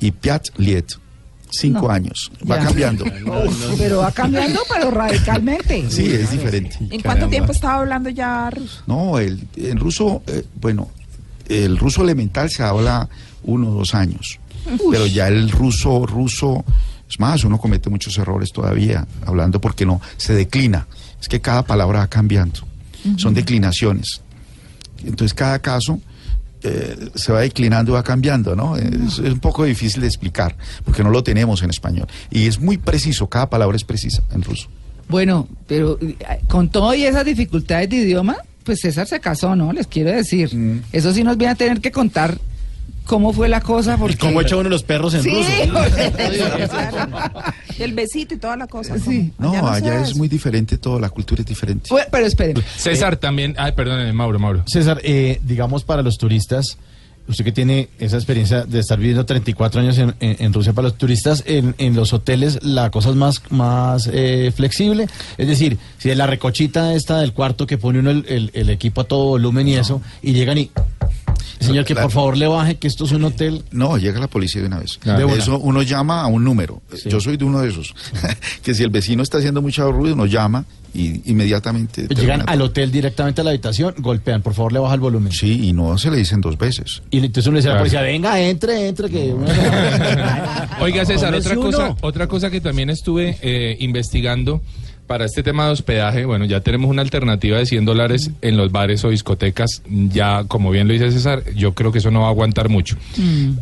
y 0.00 0.10
Piat, 0.12 0.48
Liet. 0.58 0.86
Cinco 1.50 1.88
No. 1.88 1.90
años. 1.94 2.30
Va 2.48 2.58
Ya. 2.58 2.64
cambiando. 2.66 3.04
Pero 3.78 3.98
va 4.00 4.12
cambiando, 4.12 4.60
pero 4.68 4.90
radicalmente. 4.90 5.90
Sí, 5.90 6.04
es 6.04 6.30
diferente. 6.30 6.76
¿En 6.90 7.00
cuánto 7.00 7.26
tiempo 7.28 7.52
estaba 7.52 7.78
hablando 7.80 8.10
ya 8.10 8.50
ruso? 8.50 8.82
No, 8.86 9.18
el, 9.18 9.48
en 9.56 9.78
ruso, 9.78 10.22
eh, 10.26 10.44
bueno, 10.60 10.90
el 11.48 11.78
ruso 11.78 12.02
elemental 12.02 12.50
se 12.50 12.62
habla 12.62 13.08
uno 13.44 13.70
o 13.70 13.74
dos 13.76 13.94
años. 13.94 14.38
Pero 14.90 15.06
ya 15.06 15.28
el 15.28 15.50
ruso, 15.50 16.06
ruso, 16.06 16.64
es 17.08 17.18
más, 17.18 17.44
uno 17.44 17.58
comete 17.58 17.90
muchos 17.90 18.16
errores 18.18 18.52
todavía, 18.52 19.06
hablando 19.24 19.60
porque 19.60 19.86
no, 19.86 20.00
se 20.16 20.34
declina. 20.34 20.86
Es 21.20 21.28
que 21.28 21.40
cada 21.40 21.62
palabra 21.64 22.00
va 22.00 22.06
cambiando. 22.06 22.60
Son 23.16 23.32
declinaciones. 23.32 24.20
Entonces 25.04 25.32
cada 25.32 25.60
caso 25.60 26.00
eh, 26.62 27.10
se 27.14 27.32
va 27.32 27.40
declinando 27.40 27.92
y 27.92 27.94
va 27.94 28.02
cambiando, 28.02 28.56
¿no? 28.56 28.76
Es, 28.76 29.18
es 29.18 29.32
un 29.32 29.38
poco 29.38 29.64
difícil 29.64 30.00
de 30.00 30.08
explicar, 30.08 30.56
porque 30.84 31.02
no 31.04 31.10
lo 31.10 31.22
tenemos 31.22 31.62
en 31.62 31.70
español. 31.70 32.08
Y 32.30 32.46
es 32.46 32.60
muy 32.60 32.78
preciso, 32.78 33.28
cada 33.28 33.48
palabra 33.48 33.76
es 33.76 33.84
precisa 33.84 34.22
en 34.32 34.42
ruso. 34.42 34.68
Bueno, 35.08 35.48
pero 35.66 35.98
con 36.48 36.68
todo 36.68 36.94
y 36.94 37.04
esas 37.04 37.24
dificultades 37.24 37.88
de 37.88 37.96
idioma, 37.96 38.36
pues 38.64 38.80
César 38.80 39.06
se 39.06 39.20
casó, 39.20 39.56
¿no? 39.56 39.72
Les 39.72 39.86
quiero 39.86 40.10
decir. 40.10 40.54
Mm. 40.54 40.82
Eso 40.92 41.12
sí 41.12 41.24
nos 41.24 41.38
viene 41.38 41.52
a 41.52 41.54
tener 41.54 41.80
que 41.80 41.90
contar 41.90 42.38
cómo 43.08 43.32
fue 43.32 43.48
la 43.48 43.60
cosa, 43.62 43.96
porque... 43.96 44.14
¿Y 44.14 44.18
cómo 44.18 44.40
echa 44.42 44.56
uno 44.56 44.68
los 44.68 44.82
perros 44.84 45.14
en 45.14 45.22
Sí, 45.22 45.30
ruso? 45.30 45.50
El 47.78 47.92
besito 47.94 48.34
y 48.34 48.38
toda 48.38 48.56
la 48.56 48.66
cosa. 48.66 48.98
Sí. 48.98 49.32
No, 49.38 49.52
Allá 49.66 49.94
no 49.94 50.02
es 50.02 50.08
eso. 50.10 50.18
muy 50.18 50.28
diferente 50.28 50.78
todo, 50.78 50.98
la 51.00 51.10
cultura 51.10 51.40
es 51.42 51.46
diferente. 51.46 51.88
Bueno, 51.90 52.06
pero 52.10 52.26
esperen. 52.26 52.62
César 52.76 53.16
también. 53.16 53.54
Ay, 53.58 53.72
perdón, 53.72 54.14
Mauro, 54.14 54.38
Mauro. 54.38 54.64
César, 54.66 55.00
eh, 55.02 55.40
digamos 55.44 55.84
para 55.84 56.02
los 56.02 56.18
turistas, 56.18 56.76
usted 57.28 57.44
que 57.44 57.52
tiene 57.52 57.88
esa 57.98 58.16
experiencia 58.16 58.64
de 58.64 58.80
estar 58.80 58.98
viviendo 58.98 59.24
34 59.24 59.80
años 59.80 59.96
en, 59.98 60.14
en- 60.20 60.36
en 60.40 60.52
Rusia, 60.52 60.72
para 60.72 60.88
los 60.88 60.98
turistas 60.98 61.44
en, 61.46 61.74
en 61.78 61.94
los 61.94 62.12
hoteles 62.12 62.58
la 62.62 62.90
cosa 62.90 63.10
es 63.10 63.16
más, 63.16 63.42
más 63.50 64.08
eh, 64.12 64.52
flexible. 64.54 65.06
Es 65.38 65.46
decir, 65.48 65.78
si 65.98 66.10
es 66.10 66.16
la 66.16 66.26
recochita 66.26 66.94
esta 66.94 67.20
del 67.20 67.32
cuarto 67.32 67.66
que 67.66 67.78
pone 67.78 68.00
uno 68.00 68.10
el, 68.10 68.24
el- 68.28 68.50
el 68.54 68.70
equipo 68.70 69.02
a 69.02 69.04
todo 69.04 69.24
volumen 69.26 69.68
y 69.68 69.74
eso, 69.76 70.02
y 70.22 70.32
llegan 70.32 70.58
y... 70.58 70.70
Señor, 71.60 71.84
que 71.84 71.94
La- 71.94 72.02
por 72.02 72.10
favor 72.10 72.36
le 72.36 72.46
baje, 72.46 72.76
que 72.76 72.86
esto 72.88 73.04
es 73.04 73.12
un 73.12 73.24
hotel. 73.24 73.64
No, 73.70 73.98
llega 73.98 74.20
la 74.20 74.28
policía 74.28 74.60
de 74.60 74.68
una 74.68 74.78
vez. 74.78 74.98
De 75.04 75.24
una. 75.24 75.34
Eso 75.34 75.58
uno 75.58 75.82
llama 75.82 76.20
a 76.22 76.26
un 76.26 76.44
número. 76.44 76.82
Yo 77.06 77.20
soy 77.20 77.36
de 77.36 77.44
uno 77.44 77.60
de 77.60 77.70
esos. 77.70 77.94
que 78.62 78.74
si 78.74 78.82
el 78.82 78.90
vecino 78.90 79.22
está 79.22 79.38
haciendo 79.38 79.60
mucho 79.62 79.90
ruido, 79.90 80.14
uno 80.14 80.26
llama 80.26 80.64
y 80.94 81.30
inmediatamente. 81.30 82.06
Llegan 82.08 82.44
al 82.46 82.62
hotel 82.62 82.90
directamente 82.90 83.40
a 83.40 83.44
la 83.44 83.50
habitación, 83.50 83.94
golpean, 83.98 84.42
por 84.42 84.54
favor 84.54 84.72
le 84.72 84.78
baja 84.78 84.94
el 84.94 85.00
volumen. 85.00 85.32
Sí, 85.32 85.68
y 85.68 85.72
no 85.72 85.98
se 85.98 86.10
le 86.10 86.16
dicen 86.16 86.40
dos 86.40 86.56
veces. 86.56 87.02
Y 87.10 87.18
entonces 87.18 87.46
uno 87.46 87.54
le 87.54 87.60
dice 87.60 87.70
a 87.70 87.74
la 87.74 87.78
policía, 87.80 88.02
venga, 88.02 88.40
entre, 88.40 88.88
entre, 88.88 89.10
que... 89.10 89.34
Oiga, 90.80 91.04
César, 91.04 91.34
otra 91.34 91.52
uno. 91.58 91.62
cosa, 91.62 91.96
otra 92.00 92.26
cosa 92.26 92.50
que 92.50 92.60
también 92.60 92.90
estuve 92.90 93.36
eh, 93.42 93.76
investigando 93.80 94.62
para 95.08 95.24
este 95.24 95.42
tema 95.42 95.66
de 95.66 95.72
hospedaje, 95.72 96.24
bueno, 96.26 96.44
ya 96.44 96.60
tenemos 96.60 96.88
una 96.90 97.02
alternativa 97.02 97.58
de 97.58 97.66
100 97.66 97.84
dólares 97.84 98.30
en 98.42 98.56
los 98.56 98.70
bares 98.70 99.04
o 99.04 99.08
discotecas. 99.08 99.82
Ya, 99.88 100.44
como 100.46 100.70
bien 100.70 100.86
lo 100.86 100.92
dice 100.92 101.10
César, 101.10 101.42
yo 101.56 101.74
creo 101.74 101.90
que 101.90 101.98
eso 101.98 102.12
no 102.12 102.20
va 102.20 102.26
a 102.26 102.30
aguantar 102.30 102.68
mucho. 102.68 102.96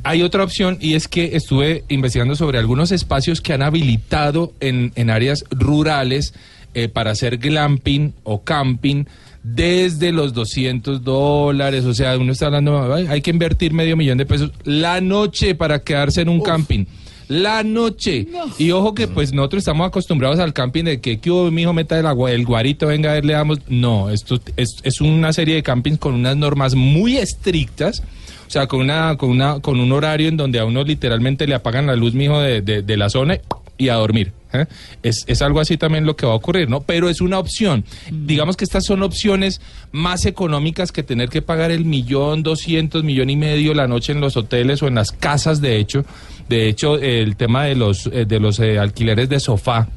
Hay 0.03 0.23
otra 0.23 0.43
opción 0.45 0.77
y 0.81 0.95
es 0.95 1.09
que 1.09 1.37
estuve 1.37 1.85
investigando 1.89 2.35
sobre 2.37 2.59
algunos 2.59 2.93
espacios 2.93 3.41
que 3.41 3.55
han 3.55 3.63
habilitado 3.63 4.53
en, 4.61 4.93
en 4.97 5.09
áreas 5.09 5.45
rurales 5.51 6.35
eh, 6.75 6.89
para 6.89 7.13
hacer 7.13 7.39
glamping 7.39 8.13
o 8.25 8.43
camping 8.43 9.05
desde 9.43 10.11
los 10.11 10.35
200 10.35 11.05
dólares, 11.05 11.85
o 11.85 11.95
sea, 11.95 12.19
uno 12.19 12.33
está 12.33 12.47
hablando, 12.47 12.93
"Ay, 12.93 13.07
hay 13.09 13.21
que 13.23 13.31
invertir 13.31 13.73
medio 13.73 13.97
millón 13.97 14.19
de 14.19 14.27
pesos 14.27 14.51
la 14.65 15.01
noche 15.01 15.55
para 15.55 15.79
quedarse 15.79 16.21
en 16.23 16.29
un 16.29 16.41
camping. 16.43 16.85
La 17.29 17.63
noche. 17.63 18.27
Y 18.59 18.71
ojo 18.71 18.95
que 18.95 19.09
pues 19.09 19.33
nosotros 19.33 19.61
estamos 19.61 19.87
acostumbrados 19.87 20.39
al 20.39 20.53
camping 20.53 20.85
de 20.85 21.01
que, 21.01 21.19
¿qué 21.19 21.31
hubo, 21.31 21.51
mijo, 21.51 21.73
meta 21.73 21.99
el, 21.99 22.07
agua, 22.07 22.31
el 22.31 22.45
guarito, 22.45 22.87
venga, 22.87 23.11
a 23.11 23.15
ver, 23.15 23.25
le 23.25 23.33
damos. 23.33 23.59
No, 23.69 24.11
esto 24.11 24.41
es, 24.57 24.77
es 24.83 25.01
una 25.01 25.33
serie 25.33 25.57
de 25.57 25.63
campings 25.63 25.99
con 25.99 26.15
unas 26.15 26.37
normas 26.37 26.75
muy 26.75 27.17
estrictas. 27.17 28.03
O 28.47 28.51
sea, 28.51 28.69
con 28.69 28.81
una, 28.81 29.17
con 29.17 29.31
una, 29.31 29.59
con 29.61 29.81
un 29.81 29.91
horario 29.91 30.29
en 30.29 30.37
donde 30.37 30.61
a 30.61 30.65
uno 30.65 30.85
literalmente 30.85 31.49
le 31.49 31.55
apagan 31.57 31.87
la 31.87 31.97
luz, 31.97 32.15
mijo, 32.15 32.39
de, 32.41 32.63
de, 32.63 32.83
de 32.83 32.97
la 32.97 33.11
zona 33.11 33.39
y 33.77 33.89
a 33.89 33.95
dormir. 33.95 34.33
¿Eh? 34.57 34.67
Es, 35.03 35.25
es 35.27 35.43
algo 35.43 35.61
así 35.61 35.77
también 35.77 36.07
lo 36.07 36.17
que 36.17 36.27
va 36.27 36.33
a 36.33 36.37
ocurrir, 36.37 36.69
¿no? 36.69 36.81
Pero 36.81 37.09
es 37.09 37.21
una 37.21 37.39
opción. 37.39 37.85
Digamos 38.11 38.57
que 38.57 38.65
estas 38.65 38.85
son 38.85 39.03
opciones 39.03 39.61
más 39.93 40.27
económicas 40.27 40.93
que 40.93 41.03
tener 41.03 41.29
que 41.29 41.43
pagar 41.43 41.71
el 41.71 41.85
millón, 41.85 42.43
doscientos, 42.43 43.05
millón 43.05 43.31
y 43.31 43.37
medio 43.37 43.75
la 43.75 43.87
noche 43.87 44.13
en 44.13 44.21
los 44.21 44.37
hoteles 44.37 44.83
o 44.83 44.89
en 44.89 44.97
las 44.97 45.13
casas, 45.13 45.61
de 45.61 45.79
hecho. 45.79 46.05
De 46.49 46.69
hecho, 46.69 46.97
el 46.99 47.37
tema 47.37 47.65
de 47.65 47.75
los, 47.75 48.07
eh, 48.07 48.25
de 48.25 48.41
los 48.41 48.59
eh, 48.61 48.79
alquileres 48.79 49.29
de 49.29 49.41
sofá 49.41 49.89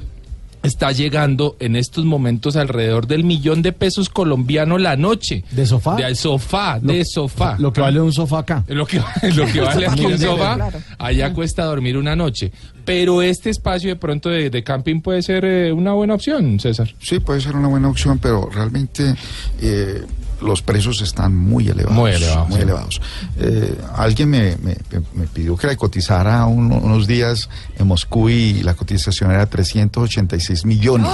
está 0.64 0.92
llegando 0.92 1.56
en 1.60 1.76
estos 1.76 2.06
momentos 2.06 2.56
alrededor 2.56 3.08
del 3.08 3.24
millón 3.24 3.62
de 3.62 3.72
pesos 3.72 4.10
colombiano 4.10 4.78
la 4.78 4.96
noche. 4.96 5.44
¿De 5.52 5.66
sofá? 5.66 5.96
De 5.96 6.14
sofá, 6.16 6.80
de 6.82 7.06
sofá. 7.06 7.56
Lo 7.60 7.72
que 7.72 7.82
vale 7.82 8.02
un 8.02 8.12
sofá 8.14 8.40
acá. 8.40 8.64
Lo 8.68 8.86
que, 8.86 8.98
lo 9.36 9.46
que 9.46 9.62
vale 9.62 9.88
aquí 9.88 10.06
un 10.06 10.18
sofá, 10.18 10.56
Claro. 10.56 10.80
allá 10.98 11.34
cuesta 11.34 11.64
dormir 11.66 11.98
una 11.98 12.16
noche. 12.16 12.52
Pero 12.86 13.22
este 13.22 13.50
espacio 13.50 13.90
de 13.90 13.96
pronto 13.96 14.30
de, 14.30 14.50
de 14.50 14.64
camping 14.64 15.02
puede 15.02 15.22
ser 15.22 15.46
eh, 15.46 15.72
una 15.72 15.94
buena 15.94 16.16
opción, 16.16 16.60
César. 16.60 16.94
Sí, 17.00 17.20
puede 17.20 17.40
ser 17.42 17.56
una 17.56 17.68
buena 17.68 17.88
opción, 17.90 18.18
pero 18.20 18.50
realmente 18.50 19.14
eh, 19.62 20.02
los 20.42 20.62
precios 20.62 21.02
están 21.02 21.36
muy 21.36 21.68
elevados. 21.68 21.98
Muy 21.98 22.12
elevados, 22.12 22.48
muy 22.50 22.58
sí. 22.58 22.64
elevados. 22.64 23.02
Eh, 23.38 23.78
alguien 23.96 24.30
me, 24.30 24.56
me- 24.58 24.78
me 25.14 25.28
pidió 25.28 25.56
que 25.58 25.68
le 25.68 25.78
cotizara 25.78 26.46
un- 26.46 26.72
unos 26.72 27.08
días 27.08 27.50
en 27.78 27.88
Moscú 27.88 28.30
y 28.30 28.62
la 28.64 28.74
cotización 28.74 29.32
era 29.32 29.46
386 29.48 30.66
millones. 30.66 31.10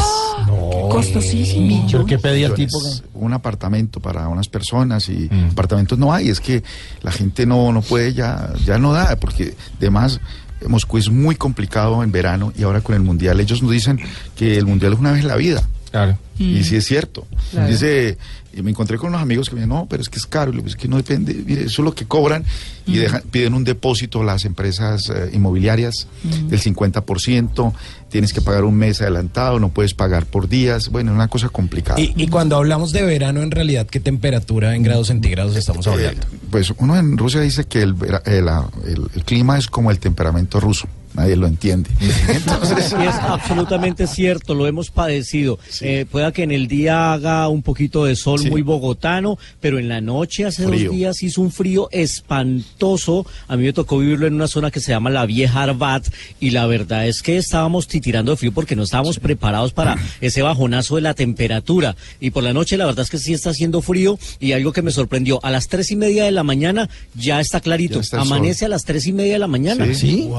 Costosísimo. 0.89 1.87
¿Pero 1.91 2.05
qué 2.05 2.17
pedía 2.19 2.47
el 2.47 2.53
millones. 2.53 3.01
tipo? 3.03 3.19
Un 3.19 3.33
apartamento 3.33 3.99
para 3.99 4.27
unas 4.27 4.47
personas 4.47 5.09
y 5.09 5.29
Mm. 5.31 5.51
apartamentos 5.51 5.97
no 5.97 6.13
hay. 6.13 6.29
Es 6.29 6.39
que 6.39 6.63
la 7.01 7.11
gente 7.11 7.45
no, 7.45 7.71
no 7.71 7.81
puede 7.81 8.13
ya, 8.13 8.51
ya 8.65 8.77
no 8.77 8.93
da, 8.93 9.15
porque 9.17 9.55
además 9.77 10.19
Moscú 10.67 10.97
es 10.97 11.09
muy 11.09 11.35
complicado 11.35 12.01
en 12.03 12.11
verano 12.11 12.53
y 12.57 12.63
ahora 12.63 12.81
con 12.81 12.95
el 12.95 13.01
mundial 13.01 13.39
ellos 13.39 13.61
nos 13.61 13.71
dicen 13.71 13.99
que 14.35 14.57
el 14.57 14.65
mundial 14.65 14.93
es 14.93 14.99
una 14.99 15.11
vez 15.11 15.21
en 15.21 15.27
la 15.27 15.35
vida. 15.35 15.63
Claro. 15.95 16.17
Y 16.37 16.61
sí 16.65 16.75
es 16.75 16.85
cierto. 16.85 17.25
Claro. 17.51 17.69
Dice, 17.71 18.17
y 18.53 18.61
me 18.61 18.71
encontré 18.71 18.97
con 18.97 19.07
unos 19.09 19.21
amigos 19.21 19.47
que 19.47 19.55
me 19.55 19.61
dicen, 19.61 19.69
no, 19.69 19.87
pero 19.89 20.01
es 20.01 20.09
que 20.09 20.19
es 20.19 20.25
caro. 20.25 20.51
Y 20.51 20.55
le 20.55 20.57
digo, 20.57 20.67
es 20.67 20.75
que 20.75 20.89
no 20.89 20.97
depende, 20.97 21.33
mire, 21.33 21.61
eso 21.61 21.81
es 21.81 21.85
lo 21.85 21.95
que 21.95 22.05
cobran 22.05 22.43
y 22.85 22.97
dejan, 22.97 23.21
piden 23.31 23.53
un 23.53 23.63
depósito 23.63 24.21
las 24.21 24.43
empresas 24.43 25.09
eh, 25.09 25.29
inmobiliarias 25.31 26.07
del 26.49 26.59
50%, 26.61 27.73
tienes 28.09 28.33
que 28.33 28.41
pagar 28.41 28.65
un 28.65 28.75
mes 28.75 29.01
adelantado, 29.01 29.59
no 29.61 29.69
puedes 29.69 29.93
pagar 29.93 30.25
por 30.25 30.49
días. 30.49 30.89
Bueno, 30.89 31.11
es 31.11 31.15
una 31.15 31.29
cosa 31.29 31.47
complicada. 31.47 32.01
Y, 32.01 32.13
y 32.17 32.27
cuando 32.27 32.57
hablamos 32.57 32.91
de 32.91 33.03
verano, 33.03 33.41
en 33.41 33.51
realidad, 33.51 33.87
¿qué 33.87 34.01
temperatura 34.01 34.75
en 34.75 34.83
grados 34.83 35.07
centígrados 35.07 35.55
estamos 35.55 35.87
Eh, 35.87 35.91
hablando? 35.91 36.27
pues 36.51 36.73
uno 36.77 36.97
en 36.97 37.17
Rusia 37.17 37.39
dice 37.39 37.63
que 37.63 37.81
el, 37.81 37.93
vera- 37.93 38.21
eh, 38.25 38.41
la- 38.41 38.67
el- 38.85 39.07
el 39.15 39.23
clima 39.23 39.57
es 39.57 39.67
como 39.67 39.89
el 39.89 39.99
temperamento 39.99 40.59
ruso. 40.59 40.87
Nadie 41.15 41.35
lo 41.35 41.47
entiende. 41.47 41.89
Entonces, 42.27 42.93
Y 42.99 43.03
es 43.07 43.15
absolutamente 43.15 44.07
cierto, 44.07 44.53
lo 44.53 44.67
hemos 44.67 44.89
padecido. 44.91 45.59
Eh, 45.81 46.05
pueda 46.09 46.31
que 46.31 46.43
en 46.43 46.51
el 46.51 46.67
día 46.67 47.13
haga 47.13 47.47
un 47.49 47.61
poquito 47.61 48.05
de 48.05 48.15
sol 48.15 48.39
Sí. 48.39 48.49
muy 48.49 48.61
bogotano, 48.61 49.37
pero 49.61 49.79
en 49.79 49.87
la 49.87 50.01
noche 50.01 50.45
hace 50.45 50.67
Frío. 50.67 50.89
dos 50.89 50.95
días 50.97 51.23
hizo 51.23 51.41
un 51.41 51.51
frío 51.51 51.87
espantoso. 51.91 53.25
A 53.47 53.55
mí 53.57 53.63
me 53.63 53.73
tocó 53.73 53.97
vivirlo 53.99 54.27
en 54.27 54.33
una 54.33 54.47
zona 54.47 54.71
que 54.71 54.79
se 54.79 54.91
llama 54.91 55.09
la 55.09 55.25
Vieja 55.25 55.63
Arbat 55.63 56.05
y 56.39 56.51
la 56.51 56.65
verdad 56.67 57.07
es 57.07 57.21
que 57.21 57.37
estábamos 57.37 57.87
titirando 57.87 58.31
de 58.31 58.37
frío 58.37 58.51
porque 58.51 58.75
no 58.75 58.83
estábamos 58.83 59.19
preparados 59.19 59.73
para 59.73 59.95
ese 60.21 60.41
bajonazo 60.41 60.95
de 60.95 61.01
la 61.01 61.13
temperatura. 61.13 61.95
Y 62.19 62.31
por 62.31 62.43
la 62.43 62.53
noche 62.53 62.77
la 62.77 62.85
verdad 62.85 63.03
es 63.03 63.09
que 63.09 63.17
sí 63.19 63.33
está 63.33 63.51
haciendo 63.51 63.81
frío 63.81 64.19
y 64.39 64.51
algo 64.51 64.71
que 64.73 64.81
me 64.81 64.91
sorprendió, 64.91 65.39
a 65.43 65.51
las 65.51 65.67
tres 65.67 65.91
y 65.91 65.95
media 65.95 66.25
de 66.25 66.31
la 66.31 66.43
mañana 66.43 66.89
ya 67.15 67.39
está 67.39 67.61
clarito. 67.61 67.95
Ya 67.95 68.01
está 68.01 68.17
el 68.21 68.23
sol. 68.27 68.33
Amanece 68.37 68.65
a 68.65 68.69
las 68.69 68.83
tres 68.83 69.05
y 69.07 69.13
media 69.13 69.33
de 69.33 69.39
la 69.39 69.47
mañana. 69.47 69.85
Sí. 69.93 70.29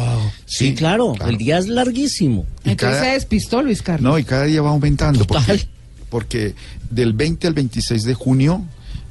¿Sí? 0.44 0.65
Sí, 0.68 0.74
claro, 0.74 1.12
claro. 1.14 1.30
el 1.30 1.38
día 1.38 1.58
es 1.58 1.68
larguísimo. 1.68 2.46
Y 2.64 2.70
Entonces 2.70 2.98
cada- 2.98 3.04
se 3.10 3.14
despistó 3.14 3.62
Luis 3.62 3.82
Carlos. 3.82 4.10
No, 4.12 4.18
y 4.18 4.24
cada 4.24 4.44
día 4.44 4.62
va 4.62 4.70
aumentando. 4.70 5.24
Porque, 5.26 5.40
Total. 5.52 5.68
porque 6.10 6.54
del 6.90 7.12
20 7.12 7.46
al 7.46 7.54
26 7.54 8.04
de 8.04 8.14
junio 8.14 8.64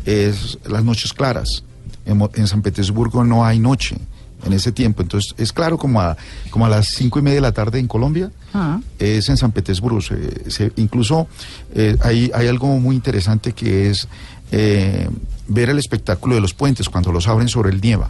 es 0.05 0.57
las 0.67 0.83
noches 0.83 1.13
claras. 1.13 1.63
En 2.05 2.47
San 2.47 2.61
Petersburgo 2.61 3.23
no 3.23 3.45
hay 3.45 3.57
noche 3.59 3.97
en 4.45 4.53
ese 4.53 4.71
tiempo. 4.71 5.01
Entonces 5.01 5.33
es 5.37 5.51
claro 5.51 5.77
como 5.77 5.99
a, 6.01 6.15
como 6.51 6.65
a 6.67 6.69
las 6.69 6.89
cinco 6.89 7.17
y 7.17 7.23
media 7.23 7.35
de 7.35 7.41
la 7.41 7.51
tarde 7.51 7.79
en 7.79 7.87
Colombia. 7.87 8.31
Ah. 8.53 8.79
Es 8.99 9.27
en 9.29 9.37
San 9.37 9.51
Petersburgo. 9.51 10.01
Se- 10.01 10.51
se- 10.51 10.71
incluso 10.75 11.27
eh, 11.73 11.97
hay, 12.01 12.29
hay 12.33 12.47
algo 12.47 12.67
muy 12.79 12.95
interesante 12.95 13.53
que 13.53 13.89
es 13.89 14.07
eh, 14.51 15.09
ver 15.47 15.69
el 15.69 15.77
espectáculo 15.79 16.35
de 16.35 16.41
los 16.41 16.53
puentes 16.53 16.89
cuando 16.89 17.11
los 17.11 17.27
abren 17.27 17.47
sobre 17.49 17.69
el 17.71 17.81
nieva. 17.81 18.09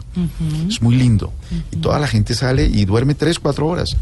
Es 0.68 0.80
muy 0.82 0.96
lindo. 0.96 1.32
Y 1.70 1.76
toda 1.76 1.98
la 1.98 2.06
gente 2.08 2.34
sale 2.34 2.64
y 2.66 2.84
duerme 2.84 3.14
tres, 3.14 3.38
cuatro 3.38 3.66
horas. 3.66 3.96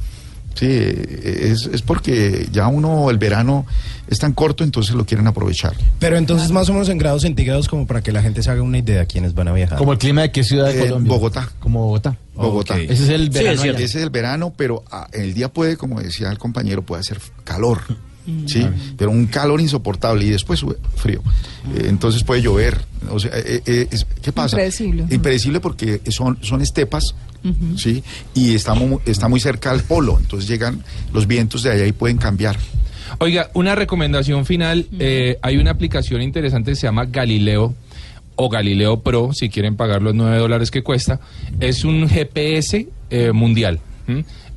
Sí, 0.54 0.68
es, 0.70 1.66
es 1.66 1.82
porque 1.82 2.48
ya 2.52 2.68
uno, 2.68 3.10
el 3.10 3.18
verano 3.18 3.66
es 4.06 4.20
tan 4.20 4.32
corto, 4.34 4.62
entonces 4.62 4.94
lo 4.94 5.04
quieren 5.04 5.26
aprovechar. 5.26 5.74
Pero 5.98 6.16
entonces, 6.16 6.52
más 6.52 6.68
o 6.68 6.72
menos 6.74 6.88
en 6.90 6.96
grados 6.98 7.22
centígrados, 7.22 7.66
como 7.66 7.88
para 7.88 8.02
que 8.02 8.12
la 8.12 8.22
gente 8.22 8.40
se 8.40 8.52
haga 8.52 8.62
una 8.62 8.78
idea 8.78 9.00
de 9.00 9.06
quiénes 9.08 9.34
van 9.34 9.48
a 9.48 9.52
viajar. 9.52 9.78
¿Como 9.78 9.92
el 9.92 9.98
clima 9.98 10.22
de 10.22 10.30
qué 10.30 10.44
ciudad 10.44 10.66
de 10.66 10.78
Eh, 10.78 10.86
Colombia? 10.86 11.12
Bogotá. 11.12 11.48
Como 11.58 11.80
Bogotá. 11.86 12.16
Bogotá. 12.36 12.78
Ese 12.78 12.92
es 12.92 13.08
el 13.08 13.24
Sí, 13.32 13.38
verano 13.40 13.62
es. 13.64 13.74
Ese 13.74 13.84
es 13.84 13.94
el 13.96 14.10
verano, 14.10 14.52
pero 14.56 14.84
ah, 14.92 15.08
el 15.12 15.34
día 15.34 15.52
puede, 15.52 15.76
como 15.76 16.00
decía 16.00 16.30
el 16.30 16.38
compañero, 16.38 16.82
puede 16.82 17.00
hacer 17.00 17.18
calor. 17.42 17.80
Sí, 18.46 18.66
pero 18.96 19.10
un 19.10 19.26
calor 19.26 19.60
insoportable 19.60 20.24
y 20.24 20.30
después 20.30 20.58
sube 20.60 20.76
frío. 20.96 21.22
Eh, 21.76 21.86
entonces 21.88 22.24
puede 22.24 22.40
llover. 22.42 22.78
O 23.10 23.18
sea, 23.20 23.30
eh, 23.34 23.62
eh, 23.66 23.88
es- 23.90 24.06
¿qué 24.22 24.32
pasa? 24.32 24.56
Impredecible. 24.56 25.04
Impredecible 25.10 25.60
porque 25.60 26.00
son, 26.08 26.38
son 26.42 26.62
estepas, 26.62 27.14
¿sí? 27.76 28.02
Y 28.34 28.54
está 28.54 28.74
muy, 28.74 28.98
está 29.04 29.28
muy 29.28 29.40
cerca 29.40 29.70
al 29.70 29.82
polo. 29.82 30.16
Entonces 30.18 30.48
llegan 30.48 30.82
los 31.12 31.26
vientos 31.26 31.62
de 31.62 31.72
allá 31.72 31.86
y 31.86 31.92
pueden 31.92 32.16
cambiar. 32.16 32.56
Oiga, 33.18 33.50
una 33.54 33.74
recomendación 33.74 34.46
final. 34.46 34.86
eh, 34.98 35.38
hay 35.42 35.58
una 35.58 35.70
aplicación 35.72 36.22
interesante 36.22 36.70
que 36.72 36.76
se 36.76 36.86
llama 36.86 37.04
Galileo 37.04 37.74
o 38.36 38.48
Galileo 38.48 39.00
Pro, 39.00 39.32
si 39.32 39.48
quieren 39.50 39.76
pagar 39.76 40.02
los 40.02 40.14
9 40.14 40.38
dólares 40.38 40.70
que 40.70 40.82
cuesta. 40.82 41.20
Es 41.60 41.84
un 41.84 42.08
GPS 42.08 42.88
eh, 43.10 43.32
mundial. 43.32 43.78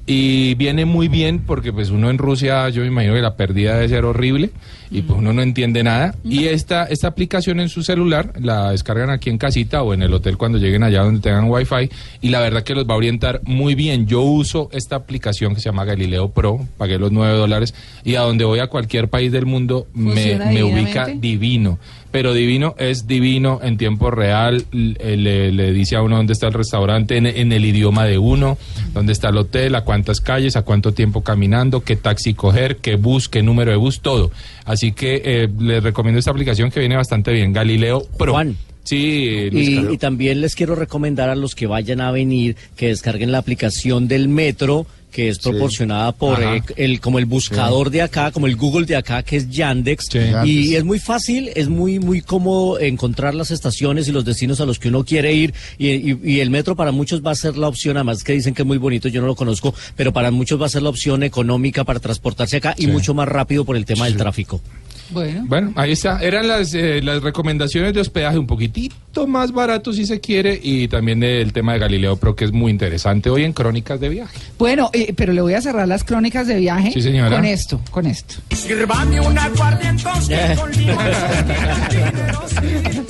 Y 0.09 0.55
viene 0.55 0.85
muy 0.85 1.09
bien 1.09 1.41
porque 1.45 1.73
pues 1.73 1.89
uno 1.89 2.09
en 2.09 2.17
Rusia, 2.17 2.69
yo 2.69 2.81
me 2.81 2.87
imagino 2.87 3.13
que 3.13 3.21
la 3.21 3.35
pérdida 3.35 3.75
debe 3.75 3.89
ser 3.89 4.05
horrible 4.05 4.51
y 4.89 5.01
pues 5.01 5.19
uno 5.19 5.33
no 5.33 5.41
entiende 5.41 5.83
nada. 5.83 6.15
Y 6.23 6.45
esta, 6.45 6.85
esta 6.85 7.07
aplicación 7.07 7.59
en 7.59 7.69
su 7.69 7.83
celular 7.83 8.33
la 8.39 8.71
descargan 8.71 9.09
aquí 9.09 9.29
en 9.29 9.37
casita 9.37 9.83
o 9.83 9.93
en 9.93 10.01
el 10.01 10.13
hotel 10.13 10.37
cuando 10.37 10.57
lleguen 10.57 10.83
allá 10.83 11.03
donde 11.03 11.21
tengan 11.21 11.49
wifi 11.49 11.89
y 12.21 12.29
la 12.29 12.39
verdad 12.39 12.63
que 12.63 12.75
los 12.75 12.87
va 12.87 12.93
a 12.93 12.97
orientar 12.97 13.41
muy 13.43 13.75
bien. 13.75 14.07
Yo 14.07 14.21
uso 14.21 14.69
esta 14.71 14.95
aplicación 14.95 15.55
que 15.55 15.61
se 15.61 15.69
llama 15.69 15.85
Galileo 15.85 16.29
Pro, 16.29 16.65
pagué 16.77 16.97
los 16.97 17.11
9 17.11 17.37
dólares 17.37 17.73
y 18.03 18.15
a 18.15 18.21
donde 18.21 18.45
voy 18.45 18.59
a 18.59 18.67
cualquier 18.67 19.09
país 19.09 19.31
del 19.31 19.45
mundo 19.45 19.87
me, 19.93 20.13
¿Funciona 20.13 20.45
me 20.51 20.63
ubica 20.63 21.07
divino. 21.07 21.79
Pero 22.09 22.33
divino 22.33 22.73
es 22.79 23.05
divino 23.05 23.59
en 23.61 23.77
tiempo 23.77 24.09
real, 24.09 24.65
le, 24.71 25.51
le 25.51 25.73
dice 25.73 25.97
a 25.97 26.01
uno 26.01 26.15
dónde 26.15 26.33
está 26.33 26.47
el 26.47 26.53
restaurante, 26.53 27.17
en, 27.17 27.25
en 27.25 27.51
el 27.51 27.65
idioma 27.65 28.05
de 28.05 28.17
uno, 28.17 28.57
dónde 28.93 29.11
está 29.11 29.29
el 29.29 29.37
hotel, 29.37 29.75
a 29.75 29.81
cuántas 29.81 30.21
calles, 30.21 30.55
a 30.55 30.61
cuánto 30.61 30.93
tiempo 30.93 31.21
caminando, 31.21 31.81
qué 31.81 31.97
taxi 31.97 32.33
coger, 32.33 32.77
qué 32.77 32.95
bus, 32.95 33.27
qué 33.27 33.43
número 33.43 33.71
de 33.71 33.77
bus, 33.77 33.99
todo. 33.99 34.31
Así 34.63 34.76
que 34.91 35.21
eh, 35.23 35.49
les 35.59 35.83
recomiendo 35.83 36.19
esta 36.19 36.31
aplicación 36.31 36.71
que 36.71 36.79
viene 36.79 36.95
bastante 36.95 37.31
bien, 37.31 37.53
Galileo 37.53 38.03
Pro. 38.17 38.33
Juan, 38.33 38.55
Sí, 38.83 39.49
Y, 39.51 39.79
y 39.93 39.97
también 39.97 40.39
les 40.39 40.55
quiero 40.55 40.73
recomendar 40.73 41.29
a 41.29 41.35
los 41.35 41.55
que 41.55 41.67
vayan 41.67 41.99
a 41.99 42.09
venir 42.11 42.55
que 42.77 42.87
descarguen 42.87 43.33
la 43.33 43.39
aplicación 43.39 44.07
del 44.07 44.29
metro 44.29 44.87
que 45.11 45.29
es 45.29 45.39
proporcionada 45.39 46.11
por 46.11 46.37
eh, 46.57 46.61
el 46.75 46.99
como 46.99 47.17
el 47.17 47.25
buscador 47.25 47.89
de 47.89 48.01
acá, 48.03 48.31
como 48.31 48.45
el 48.45 48.55
Google 48.55 48.85
de 48.85 48.95
acá 48.97 49.23
que 49.23 49.37
es 49.37 49.49
Yandex. 49.49 50.05
Sí. 50.11 50.19
y 50.45 50.75
es 50.75 50.83
muy 50.83 50.99
fácil, 50.99 51.49
es 51.55 51.69
muy 51.69 51.97
muy 51.99 52.21
cómodo 52.21 52.79
encontrar 52.79 53.33
las 53.33 53.49
estaciones 53.51 54.07
y 54.07 54.11
los 54.11 54.25
destinos 54.25 54.61
a 54.61 54.65
los 54.65 54.77
que 54.79 54.89
uno 54.89 55.03
quiere 55.03 55.33
ir. 55.33 55.53
Y, 55.77 55.87
y- 55.89 56.19
y 56.23 56.39
el 56.41 56.49
metro 56.49 56.75
para 56.75 56.91
muchos 56.91 57.25
va 57.25 57.31
a 57.31 57.35
ser 57.35 57.57
la 57.57 57.67
opción, 57.67 57.97
además 57.97 58.23
que 58.23 58.33
dicen 58.33 58.53
que 58.53 58.61
es 58.61 58.67
muy 58.67 58.77
bonito, 58.77 59.07
yo 59.07 59.21
no 59.21 59.27
lo 59.27 59.35
conozco, 59.35 59.73
pero 59.95 60.13
para 60.13 60.29
muchos 60.29 60.61
va 60.61 60.65
a 60.67 60.69
ser 60.69 60.83
la 60.83 60.89
opción 60.89 61.23
económica 61.23 61.83
para 61.83 61.99
transportarse 61.99 62.57
acá 62.57 62.75
y 62.77 62.85
mucho 62.87 63.13
más 63.13 63.27
rápido 63.27 63.65
por 63.65 63.75
el 63.77 63.85
tema 63.85 64.05
del 64.05 64.17
tráfico. 64.17 64.61
Bueno. 65.09 65.43
Bueno, 65.47 65.73
ahí 65.75 65.91
está. 65.93 66.19
Eran 66.21 66.47
las, 66.47 66.73
eh, 66.73 67.01
las 67.01 67.21
recomendaciones 67.23 67.93
de 67.93 68.01
hospedaje 68.01 68.37
un 68.37 68.47
poquitito 68.47 69.25
más 69.27 69.51
barato 69.51 69.93
si 69.93 70.05
se 70.05 70.19
quiere 70.19 70.59
y 70.61 70.87
también 70.87 71.23
el 71.23 71.53
tema 71.53 71.73
de 71.73 71.79
Galileo 71.79 72.17
Pro 72.17 72.35
que 72.35 72.45
es 72.45 72.51
muy 72.51 72.71
interesante 72.71 73.29
hoy 73.29 73.43
en 73.43 73.53
Crónicas 73.53 73.99
de 73.99 74.09
Viaje. 74.09 74.37
Bueno, 74.59 74.89
eh, 74.93 75.13
pero 75.15 75.33
le 75.33 75.41
voy 75.41 75.53
a 75.53 75.61
cerrar 75.61 75.87
las 75.87 76.03
crónicas 76.03 76.45
de 76.47 76.55
viaje 76.57 76.91
Sí, 76.91 77.01
señora. 77.01 77.35
con 77.35 77.45
esto, 77.45 77.81
con 77.91 78.05
esto. 78.05 78.35
Sírvame 78.55 79.19
un 79.21 79.37
aguardientoski 79.37 80.33
con 80.55 80.71
limón. 80.71 80.97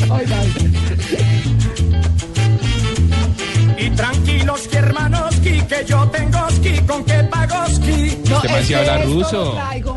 Oiga, 0.09 0.43
Y 3.79 3.89
tranquilos, 3.91 4.67
que 4.69 4.77
hermanos, 4.77 5.35
que 5.35 5.63
yo 5.87 6.07
tengo 6.09 6.49
ski, 6.49 6.71
con 6.87 7.03
que 7.05 7.13
pago 7.25 7.65
ski. 7.69 8.17
No, 8.27 8.43
Este 8.43 8.59
es 8.59 8.67
que 8.67 9.03
ruso. 9.05 9.43
lo 9.45 9.51
traigo 9.53 9.96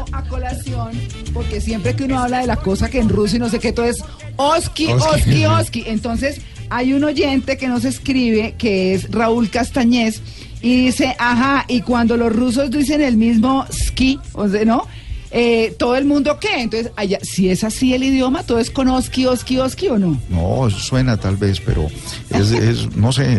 porque 1.33 1.61
siempre 1.61 1.95
que 1.95 2.05
uno 2.05 2.19
habla 2.19 2.41
de 2.41 2.47
la 2.47 2.57
cosa 2.57 2.89
que 2.91 2.99
en 3.01 3.09
ruso 3.09 3.37
y 3.37 3.39
no 3.39 3.49
sé 3.49 3.59
qué, 3.59 3.73
todo 3.73 3.87
es 3.87 4.03
oski, 4.37 4.87
Oski. 4.87 5.07
oski, 5.15 5.47
oski. 5.61 5.85
Entonces, 5.87 6.41
hay 6.69 6.93
un 6.93 7.05
oyente 7.05 7.57
que 7.57 7.69
nos 7.69 7.85
escribe, 7.85 8.55
que 8.59 8.95
es 8.95 9.11
Raúl 9.11 9.51
Castañez, 9.51 10.21
y 10.63 10.87
dice, 10.87 11.15
ajá, 11.19 11.65
y 11.69 11.81
cuando 11.83 12.17
los 12.17 12.33
rusos 12.35 12.71
dicen 12.71 13.01
el 13.03 13.17
mismo 13.17 13.65
ski, 13.73 14.19
o 14.35 14.49
sea, 14.49 14.65
¿no? 14.65 14.87
Eh, 15.33 15.75
todo 15.79 15.95
el 15.97 16.05
mundo 16.07 16.39
qué? 16.41 16.61
Entonces, 16.61 16.91
allá, 16.97 17.19
si 17.23 17.49
es 17.51 17.63
así 17.63 17.95
el 17.95 18.03
idioma, 18.03 18.43
todo 18.43 18.59
es 18.59 18.69
con 18.71 18.89
oski, 18.89 19.27
oski, 19.27 19.59
oski 19.59 19.87
o 19.89 19.97
no. 19.99 20.21
No, 20.29 20.69
suena 20.71 21.17
tal 21.17 21.37
vez, 21.37 21.61
pero 21.65 21.87
es, 22.31 22.51
es- 22.51 22.97
no 22.97 23.13
sé, 23.13 23.35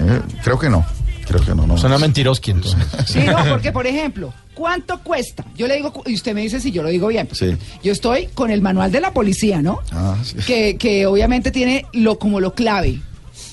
eh, 0.00 0.20
creo 0.42 0.58
que 0.58 0.70
no. 0.70 0.84
Creo 1.26 1.40
que 1.44 1.54
no, 1.54 1.66
no. 1.66 1.76
Suena 1.76 1.98
mentiroski 1.98 2.52
entonces. 2.52 2.86
Sí, 3.06 3.20
no, 3.20 3.36
porque 3.48 3.72
por 3.72 3.86
ejemplo, 3.86 4.32
¿cuánto 4.54 5.02
cuesta? 5.02 5.44
Yo 5.56 5.66
le 5.66 5.76
digo, 5.76 6.02
y 6.06 6.14
usted 6.14 6.34
me 6.34 6.42
dice 6.42 6.60
si 6.60 6.70
yo 6.70 6.82
lo 6.82 6.88
digo 6.88 7.08
bien. 7.08 7.28
Sí. 7.32 7.56
Yo 7.82 7.92
estoy 7.92 8.28
con 8.28 8.50
el 8.50 8.62
manual 8.62 8.92
de 8.92 9.00
la 9.00 9.12
policía, 9.12 9.62
¿no? 9.62 9.80
Ah, 9.92 10.16
sí. 10.22 10.36
Que, 10.46 10.76
que 10.76 11.06
obviamente 11.06 11.50
tiene 11.50 11.86
lo 11.92 12.18
como 12.18 12.40
lo 12.40 12.54
clave. 12.54 13.00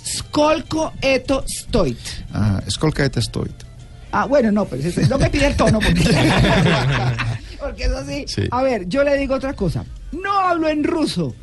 Skolko 0.05 0.93
eto 1.01 1.43
stoit. 1.47 1.97
Ah, 2.33 2.61
Skolka 2.69 3.05
et 3.05 3.17
stoit. 3.21 3.53
Ah, 4.11 4.25
bueno, 4.25 4.51
no, 4.51 4.65
pero 4.65 4.83
es 4.83 5.09
lo 5.09 5.17
que 5.17 5.29
pide 5.29 5.47
el 5.47 5.55
tono. 5.55 5.79
Porque, 5.79 6.03
porque 7.59 7.83
eso 7.85 8.05
sí. 8.05 8.25
Sí. 8.27 8.43
A 8.51 8.61
ver, 8.61 8.87
yo 8.87 9.03
le 9.03 9.17
digo 9.17 9.33
otra 9.33 9.53
cosa. 9.53 9.85
No 10.11 10.31
hablo 10.39 10.69
en 10.69 10.83
ruso. 10.83 11.33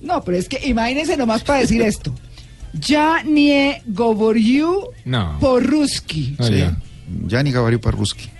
No, 0.00 0.22
pero 0.22 0.38
es 0.38 0.48
que 0.48 0.66
imagínense 0.68 1.16
nomás 1.16 1.42
para 1.42 1.60
decir 1.60 1.82
esto. 1.82 2.14
Ya 2.72 3.22
nie 3.24 3.82
govoryu 3.86 4.90
No. 5.04 5.38
por 5.40 5.64
ruski. 5.66 6.36
Ah, 6.38 6.44
Sí. 6.46 6.58
ya. 6.58 6.76
Ya 7.26 7.42
ni 7.42 7.50
Gabari 7.50 7.78
Parruski. 7.78 8.30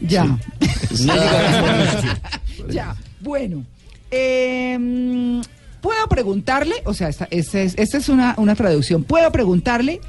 Ya. 0.00 0.26
ya. 2.70 2.94
Bueno. 3.20 3.64
em, 4.10 5.42
Puedo 5.80 6.06
preguntarle, 6.08 6.74
o 6.84 6.94
sea, 6.94 7.08
esta, 7.08 7.26
esta 7.32 7.60
es, 7.60 7.74
esta 7.76 7.98
es 7.98 8.08
una, 8.08 8.34
una 8.38 8.54
traducción. 8.54 9.02
Puedo 9.02 9.32
preguntarle, 9.32 10.00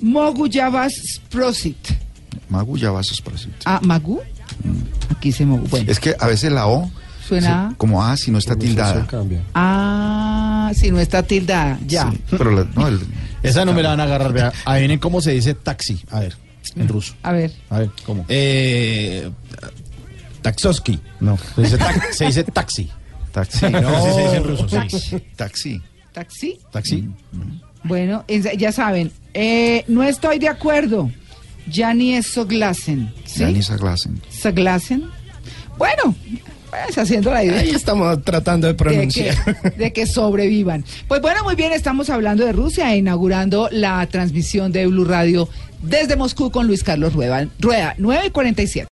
Mogu 0.00 0.48
Javas 0.50 0.94
Sprosit. 0.94 1.76
Magu 2.48 2.78
ya 2.78 2.90
vas 2.90 3.10
a 3.12 3.14
Ah, 3.66 3.80
Magu. 3.82 4.20
Aquí 5.10 5.30
se 5.30 5.44
Mogu. 5.44 5.66
Bueno. 5.68 5.90
Es 5.92 6.00
que 6.00 6.16
a 6.18 6.26
veces 6.26 6.50
la 6.52 6.66
O 6.68 6.90
Suena- 7.26 7.74
como 7.76 8.04
A 8.04 8.16
si 8.16 8.30
no 8.30 8.38
está 8.38 8.56
tildada. 8.56 9.06
Ah, 9.54 10.72
si 10.74 10.90
no 10.90 10.98
está 11.00 11.22
tildada, 11.22 11.78
ya. 11.86 12.10
Sí, 12.10 12.20
pero 12.30 12.50
la- 12.50 12.66
no, 12.74 12.88
el- 12.88 13.00
Esa 13.42 13.64
no 13.64 13.72
me 13.72 13.82
la 13.82 13.90
van 13.90 14.00
a 14.00 14.04
agarrar. 14.04 14.32
vea. 14.32 14.52
Adivinen 14.64 14.98
cómo 14.98 15.20
se 15.20 15.32
dice 15.32 15.54
taxi. 15.54 16.02
A 16.10 16.20
ver, 16.20 16.36
en 16.76 16.88
ruso. 16.88 17.14
A 17.22 17.32
ver. 17.32 17.52
A 17.70 17.78
ver, 17.80 17.90
¿cómo? 18.04 18.24
Eh, 18.28 19.30
Taxoski. 20.42 20.98
No, 21.20 21.38
se 21.54 21.62
dice, 21.62 21.78
tac- 21.78 22.12
se 22.12 22.24
dice 22.26 22.44
taxi. 22.44 22.90
taxi. 23.32 23.66
No, 23.68 24.04
sí 24.04 24.10
se 24.14 24.22
dice 24.22 24.36
en 24.36 24.44
ruso, 24.44 24.68
sí. 24.68 24.76
Taxi. 25.36 25.82
¿Taxi? 26.12 26.58
Taxi. 26.72 27.08
Bueno, 27.84 28.24
es- 28.28 28.48
ya 28.58 28.72
saben, 28.72 29.12
eh, 29.34 29.84
no 29.88 30.02
estoy 30.02 30.38
de 30.38 30.48
acuerdo. 30.48 31.10
Ya 31.68 31.94
ni 31.94 32.14
es 32.14 32.26
Soglasen. 32.26 33.12
¿sí? 33.26 33.40
Ya 33.40 33.50
ni 33.50 33.62
Saglasen. 33.62 34.20
Saglasen. 34.30 35.04
Bueno, 35.78 36.14
pues 36.70 36.98
haciendo 36.98 37.32
la 37.32 37.44
idea. 37.44 37.60
Ahí 37.60 37.70
estamos 37.70 38.22
tratando 38.22 38.66
de 38.66 38.72
de 38.72 38.76
que, 38.76 38.84
pronunciar. 38.84 39.76
de 39.76 39.92
que 39.92 40.06
sobrevivan. 40.06 40.84
Pues 41.08 41.20
bueno, 41.20 41.44
muy 41.44 41.54
bien, 41.54 41.72
estamos 41.72 42.10
hablando 42.10 42.44
de 42.44 42.52
Rusia, 42.52 42.94
inaugurando 42.96 43.68
la 43.70 44.06
transmisión 44.06 44.72
de 44.72 44.86
Blue 44.86 45.04
Radio 45.04 45.48
desde 45.82 46.16
Moscú 46.16 46.50
con 46.50 46.66
Luis 46.66 46.84
Carlos 46.84 47.14
Rueda, 47.14 47.48
Rueda 47.58 47.94
9 47.98 48.26
y 48.26 48.30
47. 48.30 48.88